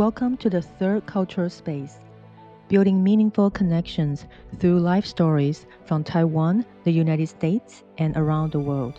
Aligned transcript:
Welcome 0.00 0.38
to 0.38 0.48
the 0.48 0.62
third 0.62 1.04
cultural 1.04 1.50
space, 1.50 1.98
building 2.68 3.04
meaningful 3.04 3.50
connections 3.50 4.24
through 4.58 4.80
life 4.80 5.04
stories 5.04 5.66
from 5.84 6.04
Taiwan, 6.04 6.64
the 6.84 6.90
United 6.90 7.28
States, 7.28 7.84
and 7.98 8.16
around 8.16 8.52
the 8.52 8.60
world. 8.60 8.98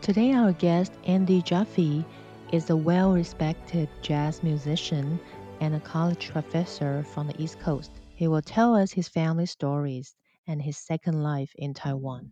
Today, 0.00 0.32
our 0.32 0.52
guest, 0.52 0.92
Andy 1.02 1.42
Jaffe, 1.42 2.04
is 2.52 2.70
a 2.70 2.76
well 2.76 3.12
respected 3.14 3.88
jazz 4.00 4.44
musician 4.44 5.18
and 5.60 5.74
a 5.74 5.80
college 5.80 6.30
professor 6.30 7.02
from 7.02 7.26
the 7.26 7.42
East 7.42 7.58
Coast. 7.58 7.90
He 8.14 8.28
will 8.28 8.40
tell 8.40 8.76
us 8.76 8.92
his 8.92 9.08
family 9.08 9.46
stories 9.46 10.14
and 10.46 10.62
his 10.62 10.76
second 10.76 11.20
life 11.20 11.50
in 11.56 11.74
Taiwan. 11.74 12.30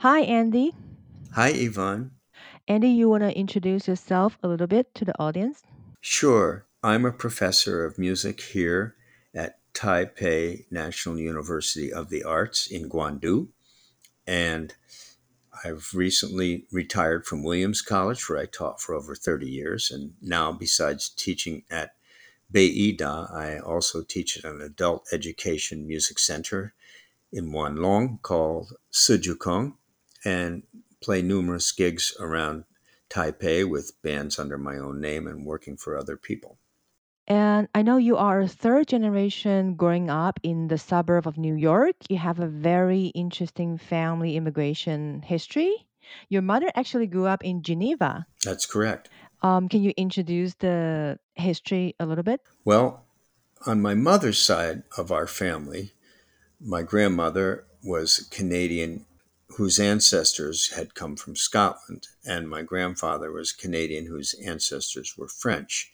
Hi, 0.00 0.20
Andy. 0.20 0.74
Hi, 1.32 1.48
Yvonne. 1.54 2.10
Andy, 2.68 2.90
you 2.90 3.08
want 3.08 3.22
to 3.22 3.34
introduce 3.34 3.88
yourself 3.88 4.36
a 4.42 4.48
little 4.48 4.66
bit 4.66 4.94
to 4.96 5.06
the 5.06 5.18
audience? 5.18 5.62
Sure. 6.02 6.66
I'm 6.82 7.04
a 7.04 7.12
professor 7.12 7.84
of 7.84 7.98
music 7.98 8.40
here 8.40 8.96
at 9.34 9.58
Taipei 9.74 10.64
National 10.70 11.18
University 11.18 11.92
of 11.92 12.08
the 12.08 12.24
Arts 12.24 12.66
in 12.66 12.88
Guandu. 12.88 13.48
And 14.26 14.72
I've 15.62 15.90
recently 15.92 16.64
retired 16.72 17.26
from 17.26 17.42
Williams 17.42 17.82
College, 17.82 18.26
where 18.26 18.38
I 18.38 18.46
taught 18.46 18.80
for 18.80 18.94
over 18.94 19.14
30 19.14 19.46
years. 19.46 19.90
And 19.90 20.14
now, 20.22 20.52
besides 20.52 21.10
teaching 21.10 21.64
at 21.70 21.90
Beida, 22.50 23.30
I 23.30 23.58
also 23.58 24.02
teach 24.02 24.38
at 24.38 24.50
an 24.50 24.62
adult 24.62 25.06
education 25.12 25.86
music 25.86 26.18
center 26.18 26.72
in 27.30 27.52
Wanlong 27.52 28.22
called 28.22 28.72
Sijukong 28.90 29.74
and 30.24 30.62
play 31.02 31.20
numerous 31.20 31.72
gigs 31.72 32.16
around 32.18 32.64
Taipei 33.10 33.68
with 33.68 34.00
bands 34.00 34.38
under 34.38 34.56
my 34.56 34.78
own 34.78 34.98
name 34.98 35.26
and 35.26 35.44
working 35.44 35.76
for 35.76 35.98
other 35.98 36.16
people. 36.16 36.56
And 37.30 37.68
I 37.76 37.82
know 37.82 37.96
you 37.96 38.16
are 38.16 38.40
a 38.40 38.48
third 38.48 38.88
generation 38.88 39.74
growing 39.76 40.10
up 40.10 40.40
in 40.42 40.66
the 40.66 40.76
suburb 40.76 41.28
of 41.28 41.38
New 41.38 41.54
York. 41.54 41.94
You 42.08 42.18
have 42.18 42.40
a 42.40 42.48
very 42.48 43.12
interesting 43.14 43.78
family 43.78 44.34
immigration 44.36 45.22
history. 45.22 45.86
Your 46.28 46.42
mother 46.42 46.72
actually 46.74 47.06
grew 47.06 47.26
up 47.26 47.44
in 47.44 47.62
Geneva. 47.62 48.26
That's 48.42 48.66
correct. 48.66 49.10
Um, 49.42 49.68
can 49.68 49.80
you 49.80 49.92
introduce 49.96 50.54
the 50.54 51.20
history 51.34 51.94
a 52.00 52.04
little 52.04 52.24
bit? 52.24 52.40
Well, 52.64 53.06
on 53.64 53.80
my 53.80 53.94
mother's 53.94 54.42
side 54.42 54.82
of 54.98 55.12
our 55.12 55.28
family, 55.28 55.92
my 56.60 56.82
grandmother 56.82 57.64
was 57.84 58.26
Canadian 58.32 59.06
whose 59.56 59.78
ancestors 59.78 60.72
had 60.72 60.96
come 60.96 61.14
from 61.14 61.36
Scotland, 61.36 62.08
and 62.24 62.50
my 62.50 62.62
grandfather 62.62 63.30
was 63.30 63.52
Canadian 63.52 64.06
whose 64.06 64.34
ancestors 64.44 65.16
were 65.16 65.28
French. 65.28 65.92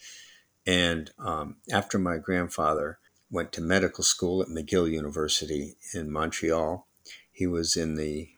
And 0.67 1.11
um, 1.19 1.56
after 1.72 1.98
my 1.98 2.19
grandfather 2.19 2.98
went 3.31 3.53
to 3.53 3.61
medical 3.61 4.03
school 4.03 4.42
at 4.42 4.48
McGill 4.48 4.91
University 4.91 5.77
in 5.95 6.11
Montreal, 6.11 6.86
he 7.31 7.47
was 7.47 7.77
in 7.77 7.95
the 7.95 8.31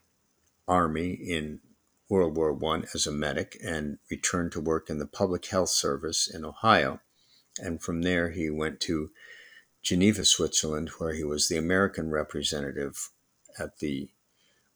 army 0.67 1.13
in 1.13 1.61
World 2.09 2.37
War 2.37 2.59
I 2.75 2.83
as 2.95 3.07
a 3.07 3.13
medic 3.13 3.59
and 3.65 3.99
returned 4.11 4.53
to 4.53 4.61
work 4.61 4.91
in 4.91 4.99
the 4.99 5.07
public 5.07 5.47
health 5.47 5.71
service 5.71 6.29
in 6.29 6.45
Ohio. 6.45 7.01
And 7.59 7.83
from 7.83 8.03
there, 8.03 8.31
he 8.31 8.51
went 8.51 8.81
to 8.81 9.11
Geneva, 9.83 10.25
Switzerland, 10.25 10.91
where 10.99 11.13
he 11.13 11.25
was 11.25 11.49
the 11.49 11.57
American 11.57 12.11
representative 12.11 13.11
at 13.59 13.79
the 13.79 14.11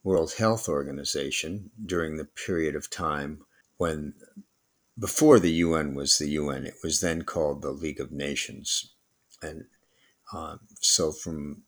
World 0.03 0.34
Health 0.34 0.69
Organization 0.69 1.70
during 1.84 2.16
the 2.16 2.25
period 2.25 2.75
of 2.75 2.91
time 2.91 3.44
when, 3.77 4.14
before 4.98 5.39
the 5.39 5.53
UN 5.53 5.95
was 5.95 6.19
the 6.19 6.31
UN, 6.31 6.67
it 6.67 6.77
was 6.83 7.01
then 7.01 7.23
called 7.23 7.62
the 7.62 7.73
League 7.73 8.01
of 8.01 8.12
Nations. 8.12 8.95
And 9.43 9.67
uh, 10.33 10.57
so, 10.81 11.12
from 11.12 11.62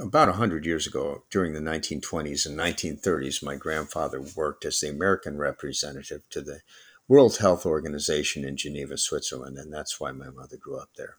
about 0.00 0.28
100 0.28 0.64
years 0.64 0.86
ago, 0.86 1.24
during 1.30 1.52
the 1.52 1.60
1920s 1.60 2.46
and 2.46 2.58
1930s, 2.58 3.42
my 3.42 3.56
grandfather 3.56 4.22
worked 4.36 4.64
as 4.64 4.80
the 4.80 4.88
American 4.88 5.38
representative 5.38 6.22
to 6.30 6.40
the 6.40 6.60
World 7.08 7.38
Health 7.38 7.66
Organization 7.66 8.44
in 8.44 8.56
Geneva, 8.56 8.96
Switzerland. 8.96 9.58
And 9.58 9.72
that's 9.72 9.98
why 9.98 10.12
my 10.12 10.30
mother 10.30 10.56
grew 10.56 10.78
up 10.78 10.90
there. 10.96 11.16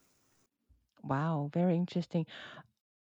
Wow, 1.03 1.49
very 1.53 1.75
interesting. 1.75 2.25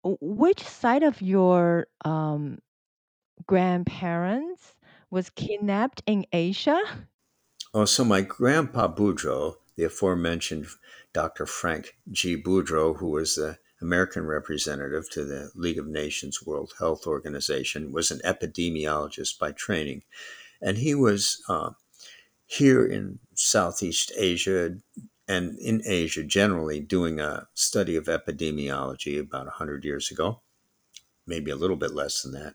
Which 0.02 0.62
side 0.62 1.04
of 1.04 1.22
your 1.22 1.86
um, 2.04 2.58
grandparents 3.46 4.75
was 5.10 5.30
kidnapped 5.30 6.02
in 6.06 6.26
Asia? 6.32 6.80
Oh, 7.74 7.84
so 7.86 8.04
my 8.04 8.20
grandpa 8.20 8.86
Boudreau, 8.92 9.56
the 9.76 9.84
aforementioned 9.84 10.66
Dr. 11.12 11.46
Frank 11.46 11.96
G. 12.10 12.36
Boudreau, 12.36 12.96
who 12.98 13.08
was 13.08 13.36
the 13.36 13.58
American 13.80 14.26
representative 14.26 15.08
to 15.10 15.24
the 15.24 15.50
League 15.54 15.78
of 15.78 15.86
Nations 15.86 16.44
World 16.44 16.74
Health 16.78 17.06
Organization, 17.06 17.92
was 17.92 18.10
an 18.10 18.20
epidemiologist 18.24 19.38
by 19.38 19.52
training. 19.52 20.02
And 20.60 20.78
he 20.78 20.94
was 20.94 21.42
uh, 21.48 21.70
here 22.46 22.84
in 22.84 23.18
Southeast 23.34 24.12
Asia 24.16 24.76
and 25.26 25.58
in 25.58 25.82
Asia 25.86 26.22
generally 26.24 26.78
doing 26.78 27.20
a 27.20 27.48
study 27.54 27.96
of 27.96 28.04
epidemiology 28.04 29.18
about 29.18 29.46
100 29.46 29.84
years 29.84 30.10
ago 30.10 30.42
maybe 31.26 31.50
a 31.50 31.56
little 31.56 31.76
bit 31.76 31.94
less 31.94 32.22
than 32.22 32.32
that. 32.32 32.54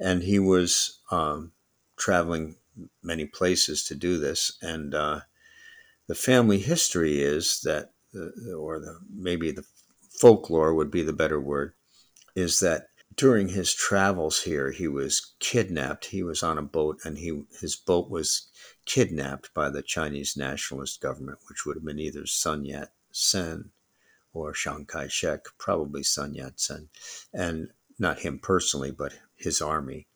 And 0.00 0.22
he 0.22 0.38
was 0.38 1.00
um, 1.10 1.52
traveling 1.96 2.56
many 3.02 3.26
places 3.26 3.84
to 3.84 3.94
do 3.94 4.18
this. 4.18 4.56
And 4.62 4.94
uh, 4.94 5.20
the 6.06 6.14
family 6.14 6.58
history 6.58 7.20
is 7.20 7.60
that, 7.62 7.90
uh, 8.14 8.54
or 8.54 8.78
the, 8.80 8.98
maybe 9.14 9.50
the 9.50 9.64
folklore 10.20 10.74
would 10.74 10.90
be 10.90 11.02
the 11.02 11.12
better 11.12 11.40
word, 11.40 11.74
is 12.34 12.60
that 12.60 12.88
during 13.14 13.48
his 13.48 13.74
travels 13.74 14.42
here, 14.42 14.70
he 14.70 14.86
was 14.86 15.34
kidnapped. 15.40 16.06
He 16.06 16.22
was 16.22 16.42
on 16.42 16.56
a 16.56 16.62
boat, 16.62 17.00
and 17.04 17.18
he 17.18 17.42
his 17.60 17.74
boat 17.74 18.08
was 18.08 18.48
kidnapped 18.86 19.52
by 19.54 19.70
the 19.70 19.82
Chinese 19.82 20.36
nationalist 20.36 21.00
government, 21.00 21.38
which 21.48 21.66
would 21.66 21.76
have 21.76 21.84
been 21.84 21.98
either 21.98 22.26
Sun 22.26 22.64
Yat 22.64 22.92
sen 23.10 23.70
or 24.32 24.52
Chiang 24.52 24.86
Kai 24.86 25.08
shek, 25.08 25.46
probably 25.58 26.04
Sun 26.04 26.34
Yat 26.34 26.60
sen. 26.60 26.88
And 27.34 27.70
not 27.98 28.20
him 28.20 28.38
personally, 28.38 28.92
but 28.92 29.14
his 29.34 29.60
army, 29.60 30.06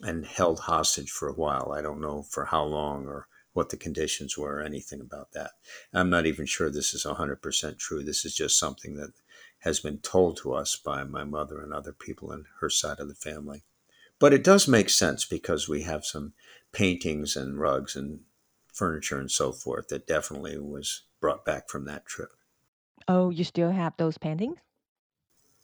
and 0.00 0.26
held 0.26 0.60
hostage 0.60 1.10
for 1.10 1.28
a 1.28 1.34
while. 1.34 1.72
I 1.72 1.82
don't 1.82 2.00
know 2.00 2.22
for 2.22 2.46
how 2.46 2.64
long 2.64 3.06
or 3.06 3.28
what 3.52 3.68
the 3.68 3.76
conditions 3.76 4.38
were 4.38 4.56
or 4.56 4.62
anything 4.62 5.00
about 5.00 5.32
that. 5.32 5.52
I'm 5.92 6.08
not 6.08 6.26
even 6.26 6.46
sure 6.46 6.70
this 6.70 6.94
is 6.94 7.04
100% 7.04 7.78
true. 7.78 8.02
This 8.02 8.24
is 8.24 8.34
just 8.34 8.58
something 8.58 8.96
that 8.96 9.12
has 9.60 9.80
been 9.80 9.98
told 9.98 10.38
to 10.38 10.54
us 10.54 10.76
by 10.76 11.04
my 11.04 11.24
mother 11.24 11.60
and 11.60 11.72
other 11.72 11.92
people 11.92 12.32
in 12.32 12.46
her 12.60 12.70
side 12.70 12.98
of 12.98 13.08
the 13.08 13.14
family. 13.14 13.62
But 14.18 14.32
it 14.32 14.44
does 14.44 14.66
make 14.66 14.88
sense 14.88 15.24
because 15.24 15.68
we 15.68 15.82
have 15.82 16.04
some 16.04 16.32
paintings 16.72 17.36
and 17.36 17.58
rugs 17.58 17.94
and 17.94 18.20
furniture 18.72 19.18
and 19.18 19.30
so 19.30 19.52
forth 19.52 19.88
that 19.88 20.06
definitely 20.06 20.58
was 20.58 21.02
brought 21.20 21.44
back 21.44 21.68
from 21.68 21.84
that 21.84 22.06
trip. 22.06 22.30
Oh, 23.08 23.30
you 23.30 23.44
still 23.44 23.70
have 23.70 23.94
those 23.98 24.16
paintings? 24.16 24.58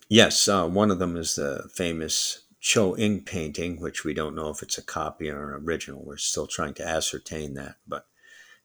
Yes, 0.08 0.48
uh, 0.48 0.66
one 0.66 0.90
of 0.90 0.98
them 0.98 1.16
is 1.16 1.36
the 1.36 1.68
famous 1.74 2.42
Qiu 2.62 2.98
Ying 2.98 3.22
painting, 3.24 3.80
which 3.80 4.04
we 4.04 4.14
don't 4.14 4.34
know 4.34 4.50
if 4.50 4.62
it's 4.62 4.78
a 4.78 4.82
copy 4.82 5.30
or 5.30 5.54
an 5.54 5.64
original. 5.64 6.04
We're 6.04 6.16
still 6.16 6.46
trying 6.46 6.74
to 6.74 6.86
ascertain 6.86 7.54
that, 7.54 7.76
but 7.86 8.06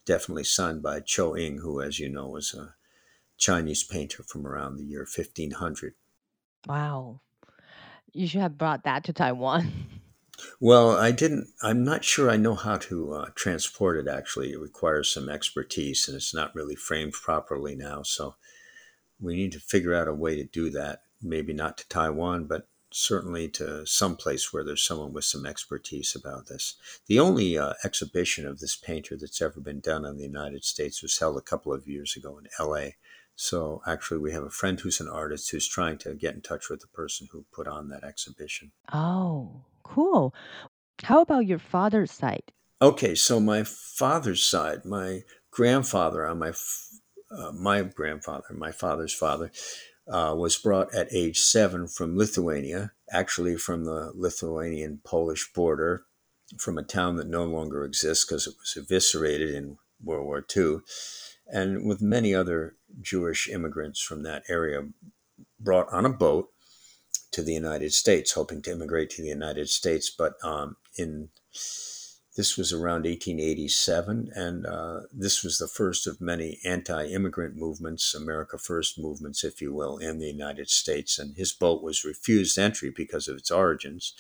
definitely 0.06 0.46
signed 0.46 0.81
by 0.81 1.02
Qiu 1.02 1.38
Ying, 1.38 1.59
who, 1.59 1.81
as 1.81 2.00
you 2.00 2.09
know, 2.09 2.28
was 2.28 2.54
a 2.54 2.76
Chinese 3.38 3.84
painter 3.84 4.24
from 4.24 4.48
around 4.48 4.78
the 4.78 4.84
year 4.84 5.02
1500. 5.02 5.94
Wow. 6.68 7.20
You 8.12 8.28
should 8.28 8.42
have 8.42 8.58
brought 8.58 8.84
that 8.84 9.04
to 9.06 9.14
Taiwan. 9.14 9.72
Well, 10.60 10.92
I 10.92 11.12
didn't. 11.12 11.48
I'm 11.62 11.84
not 11.84 12.04
sure 12.04 12.30
I 12.30 12.38
know 12.38 12.56
how 12.56 12.78
to 12.78 13.14
uh, 13.14 13.30
transport 13.36 13.98
it. 13.98 14.10
Actually, 14.10 14.52
it 14.52 14.60
requires 14.60 15.14
some 15.14 15.30
expertise, 15.30 16.08
and 16.08 16.16
it's 16.16 16.34
not 16.34 16.56
really 16.56 16.75
framed 16.75 17.14
properly 17.14 17.75
now. 17.75 18.02
So 18.04 18.36
we 19.22 19.36
need 19.36 19.51
to 19.54 19.60
figure 19.60 19.94
out 19.94 20.07
a 20.07 20.13
way 20.13 20.36
to 20.36 20.44
do 20.44 20.69
that 20.72 21.04
maybe 21.22 21.54
not 21.54 21.78
to 21.78 21.88
Taiwan, 21.88 22.46
but 22.46 22.68
certainly 22.94 23.50
to 23.50 23.86
some 23.86 24.16
place 24.16 24.54
where 24.54 24.63
there's 24.63 24.84
someone 24.84 25.13
with 25.13 25.25
some 25.25 25.45
expertise 25.45 26.16
about 26.16 26.48
this. 26.48 26.75
The 27.07 27.19
only 27.19 27.57
uh, 27.57 27.74
exhibition 27.84 28.48
of 28.48 28.60
this 28.60 28.75
painter 28.75 29.18
that's 29.18 29.42
ever 29.42 29.60
been 29.60 29.80
done 29.80 30.06
in 30.06 30.18
the 30.18 30.24
United 30.24 30.63
States 30.63 31.01
was 31.01 31.18
held 31.18 31.38
a 31.38 31.42
couple 31.42 31.74
of 31.74 31.88
years 31.88 32.16
ago 32.16 32.40
in 32.40 32.48
LA. 32.63 32.92
So 33.36 33.81
actually, 33.88 34.19
we 34.19 34.31
have 34.31 34.44
a 34.44 34.50
friend 34.50 34.80
who's 34.80 35.00
an 35.00 35.10
artist 35.10 35.50
who's 35.50 35.68
trying 35.68 35.98
to 36.00 36.13
get 36.13 36.36
in 36.36 36.42
touch 36.42 36.69
with 36.69 36.81
the 36.81 36.88
person 36.88 37.28
who 37.31 37.45
put 37.51 37.68
on 37.68 37.90
that 37.90 38.04
exhibition. 38.04 38.72
Oh, 38.94 39.63
cool. 39.84 40.36
How 41.01 41.22
about 41.22 41.48
your 41.48 41.60
father's 41.60 42.12
side? 42.12 42.51
Okay, 42.81 43.16
so 43.16 43.39
my 43.39 43.63
father's 43.63 44.46
side, 44.46 44.86
my 44.86 45.22
grandfather 45.51 46.28
on 46.28 46.39
my 46.39 46.54
uh, 47.31 47.51
my 47.51 47.81
grandfather, 47.81 48.54
my 48.54 48.72
father's 48.72 49.13
father, 49.13 49.51
uh, 50.07 50.35
was 50.38 50.57
brought 50.57 50.94
at 50.94 51.13
age 51.13 51.39
seven 51.39 51.88
from 51.88 52.17
Lithuania, 52.17 52.91
actually 53.11 53.57
from 53.57 53.85
the 53.85 54.11
Lithuanian 54.13 55.00
Polish 55.03 55.51
border, 55.53 56.05
from 56.57 56.77
a 56.77 56.83
town 56.83 57.15
that 57.15 57.27
no 57.27 57.45
longer 57.45 57.83
exists 57.83 58.25
because 58.25 58.47
it 58.47 58.55
was 58.59 58.75
eviscerated 58.75 59.53
in 59.53 59.77
World 60.03 60.25
War 60.25 60.45
II, 60.55 60.79
and 61.51 61.88
with 61.88 62.01
many 62.01 62.35
other 62.35 62.75
Jewish 63.01 63.50
immigrants 63.50 64.01
from 64.01 64.23
that 64.23 64.44
area 64.50 64.88
brought 65.59 65.91
on 65.91 66.05
a 66.05 66.09
boat 66.09 66.50
to 67.31 67.41
the 67.41 67.53
United 67.53 67.94
States, 67.94 68.33
hoping 68.33 68.61
to 68.61 68.71
immigrate 68.71 69.09
to 69.11 69.21
the 69.21 69.29
United 69.29 69.69
States. 69.69 70.09
But 70.15 70.33
um, 70.44 70.77
in 70.97 71.29
this 72.35 72.57
was 72.57 72.74
around 72.74 73.06
1887, 73.06 74.31
and 74.33 74.65
uh, 74.65 75.01
this 75.13 75.44
was 75.44 75.59
the 75.59 75.68
first 75.68 76.07
of 76.07 76.19
many 76.19 76.59
anti 76.65 77.06
immigrant 77.06 77.56
movements, 77.56 78.15
America 78.15 78.57
First 78.57 78.97
movements, 78.97 79.44
if 79.44 79.62
you 79.62 79.71
will, 79.71 79.97
in 79.97 80.18
the 80.18 80.27
United 80.27 80.69
States. 80.69 81.19
And 81.19 81.38
his 81.38 81.53
boat 81.53 81.83
was 81.83 82.03
refused 82.03 82.57
entry 82.57 82.89
because 82.89 83.27
of 83.27 83.38
its 83.38 83.51
origins 83.51 84.13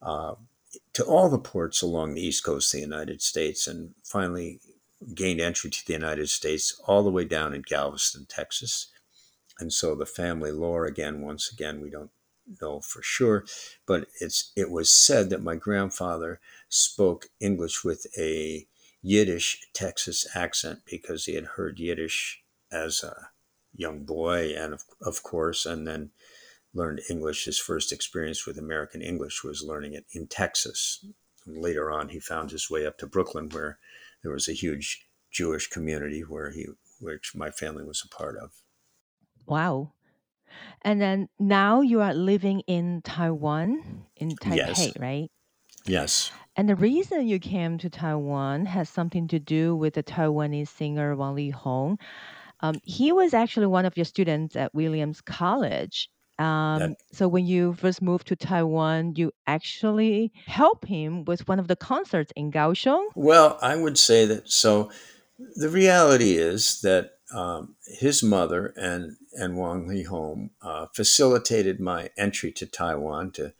uh, 0.00 0.34
to 0.94 1.04
all 1.04 1.28
the 1.28 1.38
ports 1.38 1.82
along 1.82 2.14
the 2.14 2.26
east 2.26 2.42
coast 2.42 2.72
of 2.72 2.78
the 2.78 2.86
United 2.86 3.20
States, 3.20 3.66
and 3.66 3.94
finally 4.02 4.60
gained 5.14 5.40
entry 5.40 5.68
to 5.68 5.86
the 5.86 5.92
United 5.92 6.30
States 6.30 6.80
all 6.86 7.02
the 7.02 7.10
way 7.10 7.26
down 7.26 7.52
in 7.52 7.62
Galveston, 7.62 8.26
Texas. 8.30 8.88
And 9.58 9.70
so 9.70 9.94
the 9.94 10.06
family 10.06 10.52
lore, 10.52 10.86
again, 10.86 11.20
once 11.20 11.52
again, 11.52 11.82
we 11.82 11.90
don't 11.90 12.10
know 12.60 12.80
for 12.80 13.02
sure, 13.02 13.44
but 13.86 14.08
it's 14.20 14.52
it 14.56 14.70
was 14.70 14.90
said 14.90 15.30
that 15.30 15.42
my 15.42 15.56
grandfather 15.56 16.40
spoke 16.68 17.26
English 17.40 17.84
with 17.84 18.06
a 18.18 18.66
Yiddish 19.02 19.60
Texas 19.74 20.26
accent 20.34 20.80
because 20.86 21.24
he 21.24 21.34
had 21.34 21.44
heard 21.56 21.78
Yiddish 21.78 22.42
as 22.70 23.02
a 23.02 23.28
young 23.74 24.04
boy, 24.04 24.54
and 24.56 24.72
of, 24.72 24.84
of 25.00 25.22
course, 25.22 25.66
and 25.66 25.86
then 25.86 26.10
learned 26.74 27.00
English. 27.10 27.44
His 27.44 27.58
first 27.58 27.92
experience 27.92 28.46
with 28.46 28.58
American 28.58 29.02
English 29.02 29.42
was 29.42 29.62
learning 29.62 29.94
it 29.94 30.06
in 30.12 30.26
Texas. 30.26 31.04
And 31.44 31.58
later 31.58 31.90
on, 31.90 32.10
he 32.10 32.20
found 32.20 32.50
his 32.50 32.70
way 32.70 32.86
up 32.86 32.98
to 32.98 33.06
Brooklyn, 33.06 33.48
where 33.50 33.78
there 34.22 34.32
was 34.32 34.48
a 34.48 34.52
huge 34.52 35.06
Jewish 35.30 35.68
community 35.68 36.20
where 36.20 36.50
he, 36.50 36.66
which 37.00 37.34
my 37.34 37.50
family 37.50 37.84
was 37.84 38.02
a 38.04 38.14
part 38.14 38.36
of. 38.36 38.52
Wow. 39.46 39.92
And 40.82 41.00
then 41.00 41.28
now 41.38 41.80
you 41.80 42.00
are 42.00 42.14
living 42.14 42.60
in 42.66 43.02
Taiwan, 43.02 44.04
in 44.16 44.30
Taipei, 44.30 44.56
Yes. 44.56 44.92
right? 44.98 45.30
Yes. 45.86 46.30
And 46.56 46.68
the 46.68 46.76
reason 46.76 47.26
you 47.26 47.38
came 47.38 47.78
to 47.78 47.88
Taiwan 47.88 48.66
has 48.66 48.88
something 48.88 49.26
to 49.28 49.38
do 49.38 49.74
with 49.74 49.94
the 49.94 50.02
Taiwanese 50.02 50.68
singer 50.68 51.16
Wang 51.16 51.34
Leehom. 51.34 51.98
Um, 52.60 52.74
he 52.84 53.10
was 53.12 53.34
actually 53.34 53.66
one 53.66 53.86
of 53.86 53.96
your 53.96 54.04
students 54.04 54.54
at 54.54 54.72
Williams 54.74 55.20
College. 55.20 56.08
Um, 56.38 56.78
That- 56.78 56.96
so 57.12 57.26
when 57.28 57.46
you 57.46 57.74
first 57.74 58.02
moved 58.02 58.26
to 58.28 58.36
Taiwan, 58.36 59.14
you 59.16 59.32
actually 59.46 60.32
helped 60.46 60.86
him 60.86 61.24
with 61.24 61.46
one 61.48 61.58
of 61.58 61.68
the 61.68 61.76
concerts 61.76 62.32
in 62.36 62.50
Kaohsiung. 62.52 63.06
Well, 63.14 63.58
I 63.62 63.76
would 63.76 63.98
say 63.98 64.26
that. 64.26 64.50
So, 64.50 64.90
the 65.56 65.68
reality 65.68 66.36
is 66.36 66.80
that 66.82 67.12
um, 67.32 67.76
his 67.86 68.22
mother 68.22 68.72
and 68.76 69.16
and 69.32 69.56
Wang 69.56 69.88
Leehom 69.88 70.50
uh, 70.60 70.86
facilitated 70.92 71.80
my 71.80 72.10
entry 72.16 72.52
to 72.52 72.66
Taiwan 72.66 73.30
to 73.32 73.54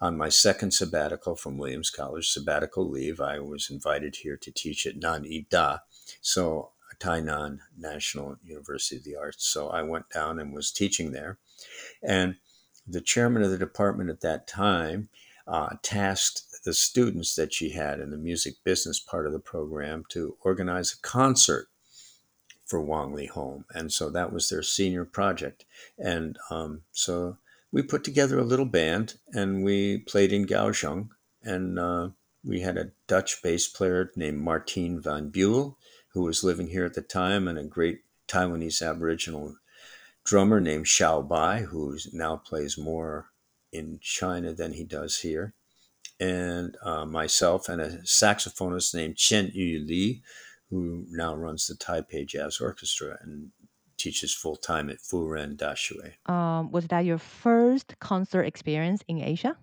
on 0.00 0.16
my 0.16 0.28
second 0.28 0.72
sabbatical 0.72 1.34
from 1.34 1.58
Williams 1.58 1.90
College 1.90 2.30
sabbatical 2.30 2.88
leave. 2.88 3.20
I 3.20 3.40
was 3.40 3.68
invited 3.68 4.16
here 4.16 4.36
to 4.36 4.52
teach 4.52 4.86
at 4.86 4.96
Nan 4.96 5.26
Da, 5.50 5.78
so 6.20 6.70
Tainan 7.00 7.58
National 7.76 8.36
University 8.44 8.96
of 8.96 9.04
the 9.04 9.16
Arts. 9.16 9.46
So 9.46 9.68
I 9.68 9.82
went 9.82 10.10
down 10.10 10.38
and 10.38 10.52
was 10.52 10.70
teaching 10.70 11.12
there, 11.12 11.38
and 12.02 12.36
the 12.86 13.00
chairman 13.00 13.42
of 13.42 13.50
the 13.50 13.58
department 13.58 14.10
at 14.10 14.20
that 14.22 14.46
time 14.46 15.08
uh, 15.46 15.76
tasked 15.82 16.64
the 16.64 16.74
students 16.74 17.34
that 17.34 17.52
she 17.52 17.70
had 17.70 18.00
in 18.00 18.10
the 18.10 18.16
music 18.16 18.54
business 18.64 19.00
part 19.00 19.26
of 19.26 19.32
the 19.32 19.38
program 19.38 20.04
to 20.10 20.36
organize 20.42 20.92
a 20.92 21.00
concert 21.06 21.68
for 22.68 22.80
Wang 22.80 23.12
Leehom. 23.12 23.64
And 23.74 23.92
so 23.92 24.08
that 24.10 24.32
was 24.32 24.48
their 24.48 24.62
senior 24.62 25.04
project. 25.04 25.64
And 25.98 26.38
um, 26.50 26.82
so 26.92 27.38
we 27.72 27.82
put 27.82 28.04
together 28.04 28.38
a 28.38 28.44
little 28.44 28.66
band 28.66 29.14
and 29.32 29.64
we 29.64 29.98
played 29.98 30.32
in 30.32 30.46
Kaohsiung. 30.46 31.08
And 31.42 31.78
uh, 31.78 32.10
we 32.44 32.60
had 32.60 32.76
a 32.76 32.90
Dutch 33.06 33.42
bass 33.42 33.66
player 33.66 34.12
named 34.14 34.38
Martine 34.38 35.00
van 35.00 35.30
Buell, 35.30 35.78
who 36.12 36.22
was 36.22 36.44
living 36.44 36.68
here 36.68 36.84
at 36.84 36.94
the 36.94 37.02
time, 37.02 37.48
and 37.48 37.58
a 37.58 37.64
great 37.64 38.02
Taiwanese 38.28 38.86
Aboriginal 38.86 39.56
drummer 40.24 40.60
named 40.60 40.84
Xiao 40.84 41.26
Bai, 41.26 41.62
who 41.62 41.96
now 42.12 42.36
plays 42.36 42.76
more 42.76 43.30
in 43.72 43.98
China 44.02 44.52
than 44.52 44.74
he 44.74 44.84
does 44.84 45.20
here 45.20 45.54
and 46.20 46.76
uh, 46.82 47.04
myself 47.04 47.68
and 47.68 47.80
a 47.80 47.98
saxophonist 47.98 48.94
named 48.94 49.16
Chen 49.16 49.50
Yu 49.54 49.80
Li, 49.80 50.22
who 50.70 51.04
now 51.10 51.34
runs 51.34 51.66
the 51.66 51.74
Taipei 51.74 52.26
Jazz 52.26 52.60
Orchestra 52.60 53.18
and 53.22 53.50
teaches 53.96 54.34
full 54.34 54.56
time 54.56 54.90
at 54.90 54.98
Furen 54.98 55.56
Daxue. 55.56 56.12
Um, 56.30 56.70
was 56.70 56.86
that 56.88 57.04
your 57.04 57.18
first 57.18 57.98
concert 58.00 58.44
experience 58.44 59.02
in 59.08 59.20
Asia? 59.20 59.56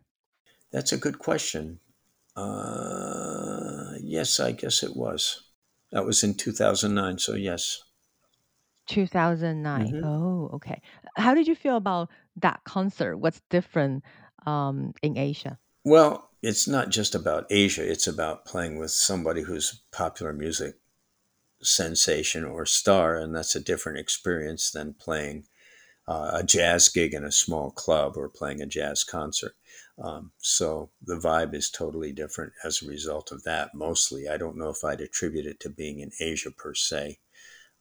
That's 0.71 0.91
a 0.91 0.97
good 0.97 1.19
question. 1.19 1.79
Uh, 2.35 3.93
yes, 4.01 4.39
I 4.39 4.51
guess 4.51 4.83
it 4.83 4.95
was. 4.95 5.41
That 5.91 6.05
was 6.05 6.23
in 6.23 6.33
2009, 6.33 7.19
so 7.19 7.33
yes. 7.35 7.81
2009. 8.87 9.87
Mhm. 9.87 10.01
Oh, 10.03 10.49
okay. 10.55 10.81
How 11.15 11.33
did 11.33 11.47
you 11.47 11.55
feel 11.55 11.77
about 11.77 12.09
that 12.37 12.61
concert? 12.65 13.17
What's 13.17 13.41
different 13.49 14.03
um, 14.45 14.93
in 15.01 15.17
Asia? 15.17 15.57
Well, 15.85 16.29
it's 16.41 16.67
not 16.67 16.89
just 16.89 17.15
about 17.15 17.45
Asia, 17.49 17.89
it's 17.89 18.07
about 18.07 18.45
playing 18.45 18.77
with 18.77 18.91
somebody 18.91 19.41
who's 19.41 19.81
popular 19.91 20.33
music 20.33 20.75
sensation 21.61 22.43
or 22.43 22.65
star, 22.65 23.17
and 23.17 23.35
that's 23.35 23.55
a 23.55 23.63
different 23.63 23.99
experience 23.99 24.71
than 24.71 24.93
playing 24.93 25.45
uh, 26.07 26.31
a 26.33 26.43
jazz 26.43 26.89
gig 26.89 27.13
in 27.13 27.23
a 27.23 27.31
small 27.31 27.71
club 27.71 28.13
or 28.15 28.29
playing 28.29 28.61
a 28.61 28.65
jazz 28.65 29.03
concert. 29.03 29.53
Um, 30.01 30.31
so 30.39 30.91
the 31.01 31.15
vibe 31.15 31.55
is 31.55 31.69
totally 31.69 32.11
different 32.11 32.53
as 32.63 32.81
a 32.81 32.87
result 32.87 33.31
of 33.31 33.43
that. 33.43 33.73
Mostly, 33.73 34.27
I 34.27 34.37
don't 34.37 34.57
know 34.57 34.69
if 34.69 34.83
I'd 34.83 35.01
attribute 35.01 35.45
it 35.45 35.59
to 35.61 35.69
being 35.69 35.99
in 35.99 36.11
Asia 36.19 36.51
per 36.51 36.73
se. 36.73 37.19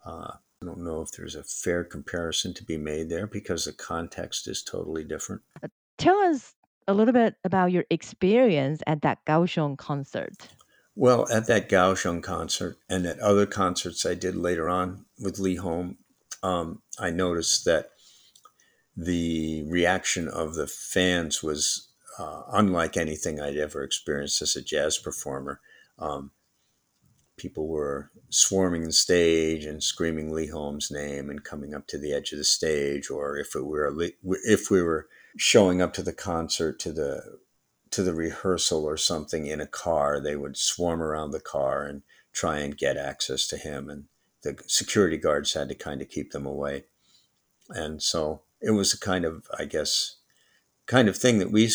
Uh, 0.07 0.31
I 0.63 0.67
don't 0.67 0.85
know 0.85 1.03
if 1.03 1.11
there's 1.13 1.35
a 1.35 1.43
fair 1.43 1.85
comparison 1.85 2.55
to 2.55 2.65
be 2.65 2.79
made 2.79 3.11
there 3.11 3.27
because 3.27 3.65
the 3.65 3.73
context 3.73 4.49
is 4.49 4.63
totally 4.63 5.05
different. 5.05 5.43
Tell 5.99 6.17
us 6.17 6.55
a 6.87 6.95
little 6.95 7.13
bit 7.13 7.35
about 7.45 7.73
your 7.73 7.85
experience 7.91 8.83
at 8.87 9.03
that 9.03 9.25
Kaohsiung 9.27 9.77
concert. 9.77 10.49
Well, 10.97 11.27
at 11.33 11.47
that 11.49 11.69
Kaohsiung 11.69 12.23
concert 12.23 12.79
and 12.89 13.05
at 13.07 13.19
other 13.19 13.47
concerts 13.47 14.07
I 14.07 14.15
did 14.15 14.37
later 14.37 14.69
on 14.69 15.07
with 15.21 15.39
Leehom, 15.39 15.97
um, 16.43 16.83
I 16.99 17.11
noticed 17.11 17.65
that 17.65 17.91
the 18.97 19.65
reaction 19.69 20.29
of 20.29 20.55
the 20.55 20.69
fans 20.69 21.43
was 21.43 21.89
uh, 22.19 22.43
unlike 22.53 22.97
anything 22.97 23.41
I'd 23.41 23.57
ever 23.57 23.83
experienced 23.83 24.41
as 24.41 24.55
a 24.55 24.63
jazz 24.63 24.99
performer. 24.99 25.61
Um, 25.99 26.31
people 27.37 27.67
were 27.67 28.13
swarming 28.31 28.85
the 28.85 28.93
stage 28.93 29.65
and 29.65 29.83
screaming 29.83 30.31
Leehom's 30.31 30.93
name 30.93 31.29
and 31.29 31.43
coming 31.43 31.75
up 31.75 31.89
to 31.89 31.99
the 31.99 32.13
edge 32.13 32.31
of 32.31 32.39
the 32.39 32.45
stage, 32.45 33.11
or 33.11 33.37
if 33.37 33.57
it 33.57 33.65
were 33.67 33.93
if 34.23 34.71
we 34.71 34.81
were 34.81 35.09
showing 35.37 35.83
up 35.83 35.93
to 35.95 36.03
the 36.03 36.13
concert 36.13 36.79
to 36.79 36.93
the 36.93 37.39
to 37.95 38.03
the 38.03 38.15
rehearsal 38.15 38.85
or 38.85 38.97
something 38.97 39.47
in 39.47 39.61
a 39.61 39.67
car, 39.67 40.21
they 40.21 40.37
would 40.37 40.57
swarm 40.57 41.03
around 41.03 41.31
the 41.33 41.41
car 41.41 41.85
and 41.85 42.03
try 42.33 42.59
and 42.59 42.77
get 42.77 42.97
access 42.97 43.47
to 43.49 43.57
him, 43.57 43.91
and 43.91 44.07
the 44.43 44.63
security 44.67 45.17
guards 45.17 45.55
had 45.55 45.69
to 45.71 45.75
kind 45.75 46.03
of 46.03 46.09
keep 46.09 46.33
them 46.33 46.47
away. 46.47 46.87
And 47.71 48.03
so 48.03 48.43
it 48.61 48.73
was 48.73 48.93
a 48.93 48.99
kind 49.01 49.25
of, 49.25 49.47
I 49.59 49.65
guess, 49.67 50.17
kind 50.87 51.09
of 51.09 51.17
thing 51.17 51.39
that 51.39 51.53
we 51.53 51.71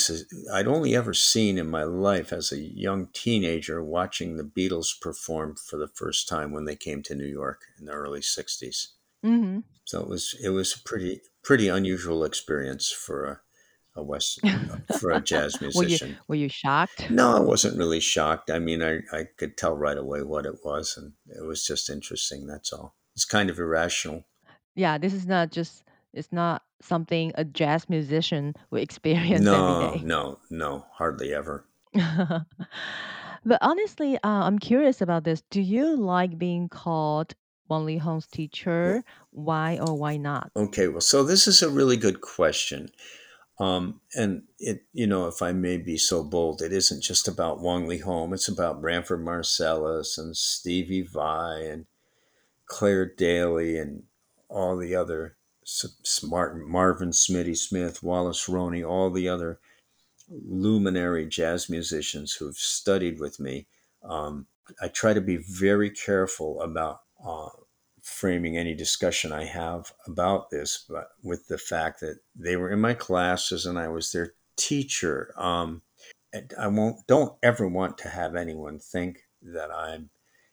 I'd 0.53 0.67
only 0.67 0.95
ever 0.95 1.13
seen 1.13 1.57
in 1.57 1.67
my 1.67 1.83
life 1.83 2.33
as 2.33 2.51
a 2.51 2.59
young 2.59 3.07
teenager 3.13 3.83
watching 3.83 4.37
the 4.37 4.43
Beatles 4.43 4.99
perform 4.99 5.55
for 5.55 5.77
the 5.77 5.87
first 5.87 6.27
time 6.27 6.51
when 6.51 6.65
they 6.65 6.75
came 6.75 7.03
to 7.03 7.15
New 7.15 7.27
York 7.27 7.63
in 7.79 7.85
the 7.85 7.93
early 7.93 8.21
'60s. 8.21 8.89
hmm 9.23 9.59
So 9.85 10.01
it 10.01 10.09
was 10.09 10.35
it 10.43 10.49
was 10.49 10.75
a 10.75 10.83
pretty 10.83 11.21
pretty 11.43 11.67
unusual 11.69 12.23
experience 12.23 12.91
for 12.91 13.25
a, 13.25 13.41
a 13.99 14.03
West 14.03 14.39
for 14.99 15.11
a 15.11 15.21
jazz 15.21 15.59
were 15.59 15.67
you 15.67 15.71
musician. 15.79 16.17
were 16.27 16.35
you 16.35 16.49
shocked? 16.49 17.09
No, 17.09 17.35
I 17.37 17.39
wasn't 17.39 17.77
really 17.77 17.99
shocked. 17.99 18.49
I 18.49 18.59
mean, 18.59 18.81
I, 18.81 18.99
I 19.11 19.25
could 19.37 19.57
tell 19.57 19.75
right 19.75 19.97
away 19.97 20.23
what 20.23 20.45
it 20.45 20.55
was, 20.65 20.97
and 20.97 21.13
it 21.27 21.45
was 21.45 21.65
just 21.65 21.89
interesting. 21.89 22.47
That's 22.47 22.73
all. 22.73 22.95
It's 23.15 23.25
kind 23.25 23.49
of 23.49 23.59
irrational. 23.59 24.23
Yeah, 24.75 24.97
this 24.97 25.13
is 25.13 25.25
not 25.27 25.51
just 25.51 25.83
it's 26.13 26.31
not 26.31 26.63
something 26.81 27.31
a 27.35 27.43
jazz 27.43 27.89
musician 27.89 28.53
would 28.71 28.81
experience 28.89 29.41
No, 29.45 29.87
every 29.87 29.99
day. 29.99 30.05
no, 30.05 30.39
no, 30.49 30.85
hardly 30.93 31.33
ever. 31.33 31.65
but 33.45 33.57
honestly, 33.61 34.15
uh, 34.17 34.19
I'm 34.47 34.59
curious 34.59 35.01
about 35.01 35.23
this. 35.23 35.41
Do 35.49 35.61
you 35.61 35.95
like 35.95 36.37
being 36.37 36.69
called 36.69 37.33
Wang 37.69 37.85
Leehom's 37.85 38.27
teacher? 38.27 39.03
Why 39.31 39.77
or 39.79 39.97
why 39.97 40.17
not? 40.17 40.51
Okay, 40.55 40.87
well, 40.87 41.01
so 41.01 41.23
this 41.23 41.47
is 41.47 41.61
a 41.61 41.69
really 41.69 41.97
good 41.97 42.21
question. 42.21 42.89
Um, 43.59 43.99
and 44.15 44.43
it, 44.57 44.83
you 44.93 45.05
know, 45.05 45.27
if 45.27 45.41
I 45.41 45.51
may 45.51 45.77
be 45.77 45.97
so 45.97 46.23
bold, 46.23 46.61
it 46.61 46.71
isn't 46.71 47.01
just 47.03 47.27
about 47.27 47.59
Wang 47.59 47.87
Leehom. 47.87 48.33
It's 48.33 48.47
about 48.47 48.81
Branford 48.81 49.23
Marsalis 49.23 50.17
and 50.17 50.35
Stevie 50.37 51.01
Vai 51.01 51.65
and 51.65 51.85
Claire 52.65 53.05
Daly 53.05 53.77
and 53.77 54.03
all 54.47 54.77
the 54.77 54.95
other 54.95 55.35
smart 55.63 56.57
Marvin 56.65 57.11
Smitty 57.11 57.57
Smith, 57.57 58.01
Wallace 58.01 58.47
Roney, 58.47 58.83
all 58.83 59.09
the 59.09 59.27
other 59.27 59.59
luminary 60.29 61.27
jazz 61.27 61.69
musicians 61.69 62.33
who've 62.33 62.57
studied 62.57 63.19
with 63.19 63.39
me. 63.39 63.67
Um, 64.03 64.47
I 64.81 64.87
try 64.87 65.13
to 65.13 65.21
be 65.21 65.37
very 65.37 65.89
careful 65.89 66.61
about 66.61 67.01
uh, 67.23 67.49
framing 68.09 68.57
any 68.57 68.73
discussion 68.73 69.31
I 69.31 69.45
have 69.45 69.93
about 70.07 70.49
this, 70.49 70.85
but 70.89 71.09
with 71.23 71.47
the 71.47 71.57
fact 71.57 71.99
that 72.01 72.19
they 72.35 72.55
were 72.55 72.71
in 72.71 72.81
my 72.81 72.93
classes 72.93 73.65
and 73.65 73.77
I 73.77 73.87
was 73.87 74.11
their 74.11 74.33
teacher. 74.57 75.33
Um, 75.37 75.81
I 76.59 76.67
won't 76.67 77.07
don't 77.07 77.33
ever 77.41 77.67
want 77.67 77.97
to 77.99 78.09
have 78.09 78.35
anyone 78.35 78.79
think 78.79 79.19
that 79.41 79.71
I'm 79.71 80.09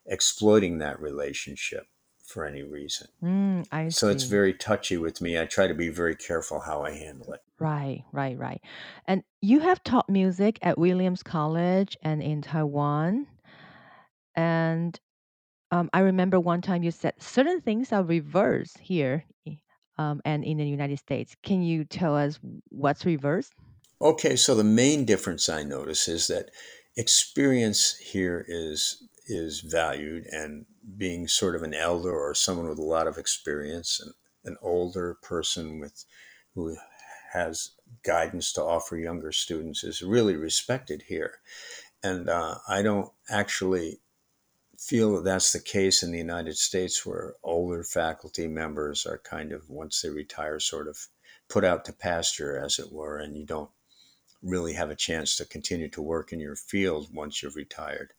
exploiting 0.07 0.79
that 0.79 1.01
relationship 1.01 1.87
for 2.25 2.45
any 2.45 2.63
reason. 2.63 3.09
Mm, 3.23 3.67
I 3.71 3.89
So 3.89 4.09
it's 4.09 4.25
very 4.25 4.53
touchy 4.53 4.97
with 4.97 5.21
me. 5.21 5.39
I 5.39 5.47
try 5.47 5.67
to 5.67 5.75
be 5.75 5.89
very 5.89 6.17
careful 6.17 6.61
how 6.61 6.83
I 6.83 6.93
handle 6.93 7.33
it. 7.33 7.41
Right, 7.59 8.05
right, 8.13 8.37
right. 8.39 8.61
And 9.07 9.23
you 9.41 9.61
have 9.61 9.83
taught 9.85 10.09
music 10.09 10.59
at 10.63 10.79
Williams 10.79 11.23
College 11.23 11.97
and 12.03 12.23
in 12.23 12.43
Taiwan. 12.43 13.27
And 14.35 14.99
um, 15.71 15.91
I 15.93 16.01
remember 16.01 16.39
one 16.39 16.63
time 16.63 16.83
you 16.83 16.91
said 16.91 17.15
certain 17.19 17.61
things 17.61 17.93
are 17.93 18.03
reversed 18.03 18.79
here 18.79 19.25
um, 19.99 20.21
and 20.25 20.45
in 20.45 20.59
the 20.59 20.67
United 20.67 20.99
States. 20.99 21.35
Can 21.43 21.63
you 21.63 21.85
tell 21.85 22.17
us 22.17 22.39
what's 22.69 23.05
reversed? 23.05 23.53
Okay, 24.01 24.37
so 24.37 24.55
the 24.55 24.65
main 24.65 25.05
difference 25.05 25.49
I 25.49 25.63
notice 25.63 26.07
is 26.09 26.27
that 26.29 26.51
experience 26.97 27.97
here 27.97 28.45
is 28.47 29.09
is 29.29 29.61
valued 29.61 30.25
and 30.31 30.67
being 30.97 31.27
sort 31.27 31.57
of 31.57 31.63
an 31.63 31.75
elder 31.75 32.13
or 32.13 32.33
someone 32.33 32.69
with 32.69 32.79
a 32.79 32.83
lot 32.83 33.09
of 33.09 33.19
experience 33.19 34.01
and 34.01 34.13
an 34.45 34.57
older 34.63 35.19
person 35.21 35.81
with 35.81 36.05
who 36.55 36.77
has 37.33 37.73
guidance 38.05 38.53
to 38.53 38.63
offer 38.63 38.97
younger 38.97 39.33
students 39.33 39.83
is 39.83 40.01
really 40.01 40.37
respected 40.37 41.03
here. 41.09 41.39
And 42.05 42.29
uh, 42.29 42.59
I 42.69 42.83
don't 42.83 43.11
actually 43.29 43.99
feel 44.87 45.17
that 45.17 45.25
that's 45.25 45.53
the 45.53 45.61
case 45.61 46.03
in 46.05 46.13
the 46.13 46.19
United 46.19 46.57
States, 46.57 47.05
where 47.05 47.35
older 47.43 47.83
faculty 47.83 48.47
members 48.47 49.05
are 49.05 49.19
kind 49.19 49.53
of, 49.53 49.69
once 49.69 50.01
they 50.01 50.09
retire, 50.09 50.61
sort 50.61 50.87
of 50.87 51.09
put 51.49 51.65
out 51.65 51.85
to 51.85 51.93
pasture, 51.93 52.57
as 52.57 52.79
it 52.79 52.93
were, 52.93 53.19
and 53.19 53.37
you 53.37 53.45
don't 53.45 53.71
really 54.43 54.75
have 54.75 54.91
a 54.91 54.95
chance 54.95 55.37
to 55.37 55.45
continue 55.45 55.89
to 55.89 56.01
work 56.01 56.33
in 56.33 56.39
your 56.39 56.55
field 56.55 57.09
once 57.13 57.43
you've 57.43 57.57
retired. 57.57 58.13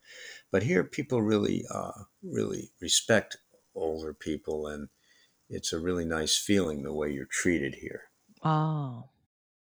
But 0.51 0.63
here, 0.63 0.83
people 0.83 1.21
really, 1.21 1.63
uh, 1.73 2.03
really 2.21 2.71
respect 2.81 3.37
older 3.73 4.13
people, 4.13 4.67
and 4.67 4.89
it's 5.49 5.71
a 5.71 5.79
really 5.79 6.05
nice 6.05 6.37
feeling 6.37 6.83
the 6.83 6.93
way 6.93 7.11
you're 7.11 7.25
treated 7.25 7.75
here. 7.75 8.03
Oh, 8.43 9.05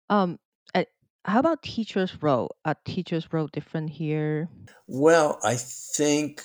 um, 0.09 0.37
uh, 0.75 0.83
how 1.25 1.39
about 1.39 1.63
teacher's 1.63 2.21
role? 2.21 2.55
Are 2.65 2.75
teacher's 2.85 3.33
role 3.33 3.47
different 3.47 3.89
here? 3.89 4.49
Well, 4.85 5.39
I 5.43 5.55
think 5.55 6.43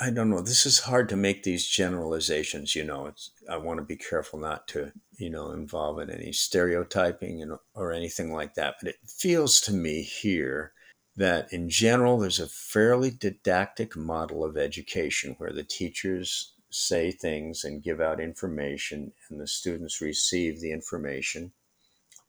I 0.00 0.10
don't 0.10 0.30
know. 0.30 0.40
This 0.40 0.66
is 0.66 0.80
hard 0.80 1.08
to 1.10 1.16
make 1.16 1.44
these 1.44 1.68
generalizations. 1.68 2.74
You 2.74 2.84
know, 2.84 3.06
it's 3.06 3.30
I 3.48 3.58
want 3.58 3.78
to 3.78 3.84
be 3.84 3.96
careful 3.96 4.40
not 4.40 4.66
to 4.68 4.92
you 5.16 5.30
know 5.30 5.52
involve 5.52 6.00
in 6.00 6.10
any 6.10 6.32
stereotyping 6.32 7.40
and 7.42 7.58
or 7.74 7.92
anything 7.92 8.32
like 8.32 8.54
that. 8.54 8.76
But 8.80 8.90
it 8.90 8.96
feels 9.06 9.60
to 9.62 9.72
me 9.72 10.02
here 10.02 10.72
that 11.16 11.52
in 11.52 11.68
general 11.68 12.18
there's 12.18 12.40
a 12.40 12.48
fairly 12.48 13.10
didactic 13.10 13.96
model 13.96 14.44
of 14.44 14.56
education 14.56 15.34
where 15.38 15.52
the 15.52 15.62
teachers 15.62 16.54
say 16.70 17.12
things 17.12 17.62
and 17.62 17.84
give 17.84 18.00
out 18.00 18.20
information 18.20 19.12
and 19.30 19.40
the 19.40 19.46
students 19.46 20.00
receive 20.00 20.60
the 20.60 20.72
information 20.72 21.52